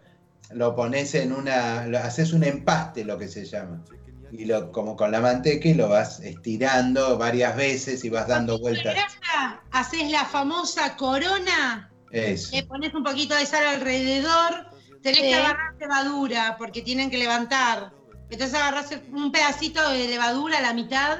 [0.51, 1.85] lo pones en una.
[1.87, 3.83] Lo, haces un empaste, lo que se llama.
[4.31, 8.59] Y lo, como con la manteca y lo vas estirando varias veces y vas dando
[8.59, 8.93] vueltas.
[8.95, 12.55] grasa, haces la famosa corona, Eso.
[12.55, 14.67] le pones un poquito de sal alrededor,
[15.01, 15.27] tenés Sí.
[15.27, 17.93] que agarrar levadura porque tienen que levantar.
[18.29, 21.17] Entonces agarrás un pedacito de levadura a la mitad,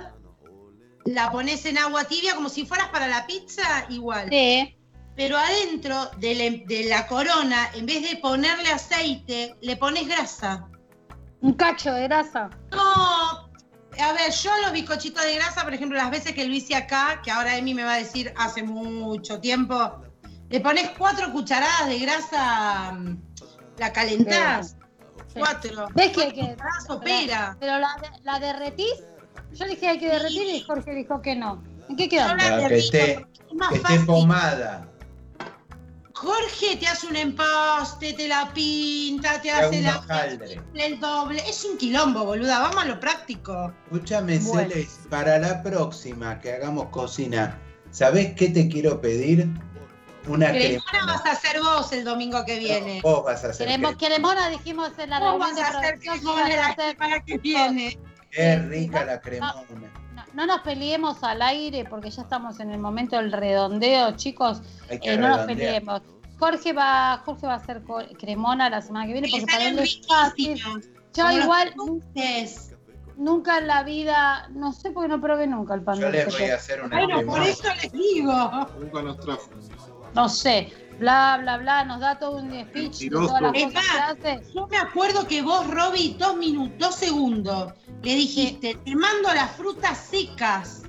[1.06, 4.28] la pones en agua tibia como si fueras para la pizza, igual.
[4.30, 4.74] Sí.
[5.16, 10.68] Pero adentro de la, de la corona, en vez de ponerle aceite, le pones grasa.
[11.42, 12.50] Un cacho de grasa.
[12.72, 13.50] No,
[14.00, 17.22] a ver, yo los bizcochitos de grasa, por ejemplo, las veces que lo hice acá,
[17.24, 20.02] que ahora Emi me va a decir hace mucho tiempo,
[20.50, 23.18] le pones cuatro cucharadas de grasa, mm,
[23.78, 24.76] la calentás.
[25.34, 25.40] Sí.
[25.40, 25.88] Cuatro.
[25.94, 26.56] ¿Ves que, que
[26.90, 27.56] opera.
[27.60, 29.04] pero la, de- la derretís?
[29.54, 31.64] Yo dije hay que derretir y Jorge dijo que no.
[31.90, 32.28] ¿En qué quedó?
[32.30, 34.88] Yo la Para que derrito, esté, porque es más que esté pomada.
[36.18, 40.04] Jorge te hace un empaste, te la pinta, te hace la,
[40.74, 41.44] el doble.
[41.48, 42.60] Es un quilombo, boluda.
[42.60, 43.72] Vamos a lo práctico.
[43.92, 44.74] Escúchame, Bueno.
[45.12, 47.60] Para la próxima que hagamos cocina,
[47.92, 49.48] ¿sabés qué te quiero pedir?
[50.28, 51.14] Una Cremona cremona.
[51.14, 53.00] vas a hacer vos el domingo que viene.
[53.04, 54.50] Vos vas a hacer Queremos, cremona.
[54.50, 58.00] dijimos en la Vos reunión vas de a hacer cremona la semana que viene.
[58.32, 59.54] Qué rica la cremona.
[60.38, 64.62] No, no nos peleemos al aire porque ya estamos en el momento del redondeo, chicos.
[64.88, 66.02] Hay que Eh, no nos peleemos.
[66.38, 69.68] Jorge va, Jorge va a hacer co- cremona la semana que viene porque Que para
[69.70, 70.62] él es fácil.
[71.16, 71.74] Yo igual
[73.16, 76.26] nunca en la vida, no sé por qué no probé nunca el pan Yo les
[76.38, 78.68] voy a hacer una Bueno, por eso les digo.
[78.80, 79.50] Nunca nos trajo.
[80.14, 83.74] No sé, bla, bla, bla, nos da todo un speech de todas las Mentiroso.
[83.88, 84.54] cosas que hace.
[84.54, 87.74] Yo me acuerdo que vos, Roby, dos minutos, dos segundos,
[88.04, 90.84] le dijiste, te mando las frutas secas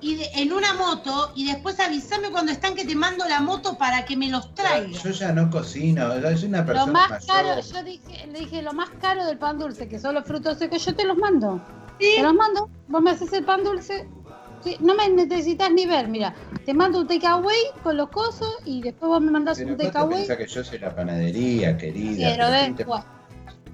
[0.00, 3.78] y de- en una moto y después avísame cuando están que te mando la moto
[3.78, 4.98] para que me los traiga.
[4.98, 7.26] Yo ya no cocino, yo soy una Lo persona más mayor.
[7.26, 10.58] caro, yo dije, le dije, lo más caro del pan dulce, que son los frutos
[10.58, 11.60] secos, yo te los mando.
[11.98, 14.08] Te los mando, vos me haces el pan dulce.
[14.80, 16.34] No me necesitas ni ver, mira,
[16.64, 20.26] te mando un takeaway con los cosos y después vos me mandás Pero un takeaway.
[20.36, 22.34] que yo soy la panadería, querida.
[22.60, 23.04] ¿quién te- bueno,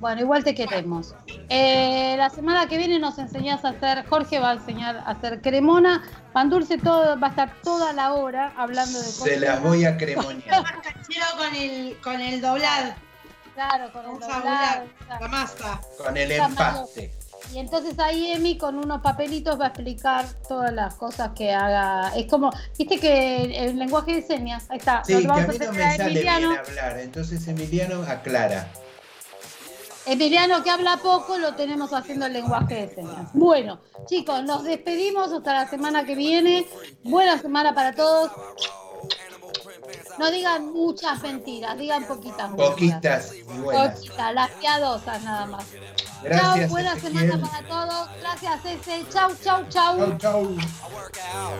[0.00, 1.14] bueno, igual te queremos.
[1.48, 5.40] Eh, la semana que viene nos enseñás a hacer, Jorge va a enseñar a hacer
[5.40, 9.84] cremona, pan dulce, todo, va a estar toda la hora hablando de Se las voy
[9.84, 10.64] a cremonear.
[11.06, 12.94] Quiero con el, con el doblar,
[13.54, 14.86] Claro, con el doblado, doblar
[15.20, 15.80] la masa.
[15.96, 17.10] Con el empaste.
[17.54, 22.12] Y entonces ahí Emi con unos papelitos va a explicar todas las cosas que haga.
[22.14, 25.02] Es como, viste que el, lenguaje de señas, ahí está.
[25.04, 26.48] Sí, que vamos a mí no me a sale Emiliano.
[26.50, 28.68] bien hablar, entonces Emiliano aclara.
[30.06, 33.30] Emiliano que habla poco lo tenemos haciendo el lenguaje de señas.
[33.34, 36.66] Bueno, chicos, nos despedimos hasta la semana que viene.
[37.04, 38.30] Buena semana para todos.
[40.18, 42.50] No digan muchas mentiras, digan poquitas.
[42.50, 43.94] Poquitas y buenas.
[43.96, 45.64] Poquitas, las piadosas nada más.
[46.22, 47.30] Gracias, chau, buena Ezequiel.
[47.30, 48.08] semana para todos.
[48.20, 49.04] Gracias, Ese.
[49.12, 50.18] Chau, chau, chau.
[50.18, 51.58] Chau, chau.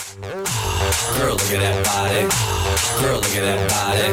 [1.16, 2.26] Girl, look at that body.
[2.98, 4.08] Girl, look at that body.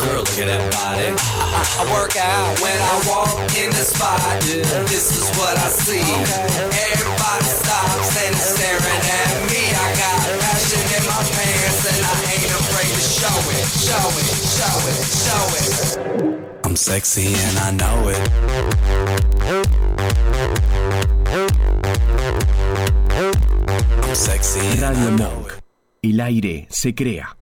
[0.00, 1.08] Girl, look at that body.
[1.12, 4.40] I, I, I work out when I walk in the spot.
[4.88, 6.00] This is what I see.
[6.00, 9.62] Everybody stops and is staring at me.
[9.76, 15.16] I got passion in my pants and I ain't afraid to show it, it, it,
[15.58, 16.64] it.
[16.64, 18.20] I'm sexy and I know it.
[24.02, 25.52] I'm sexy and I know Monk.
[26.02, 27.36] El aire se crea.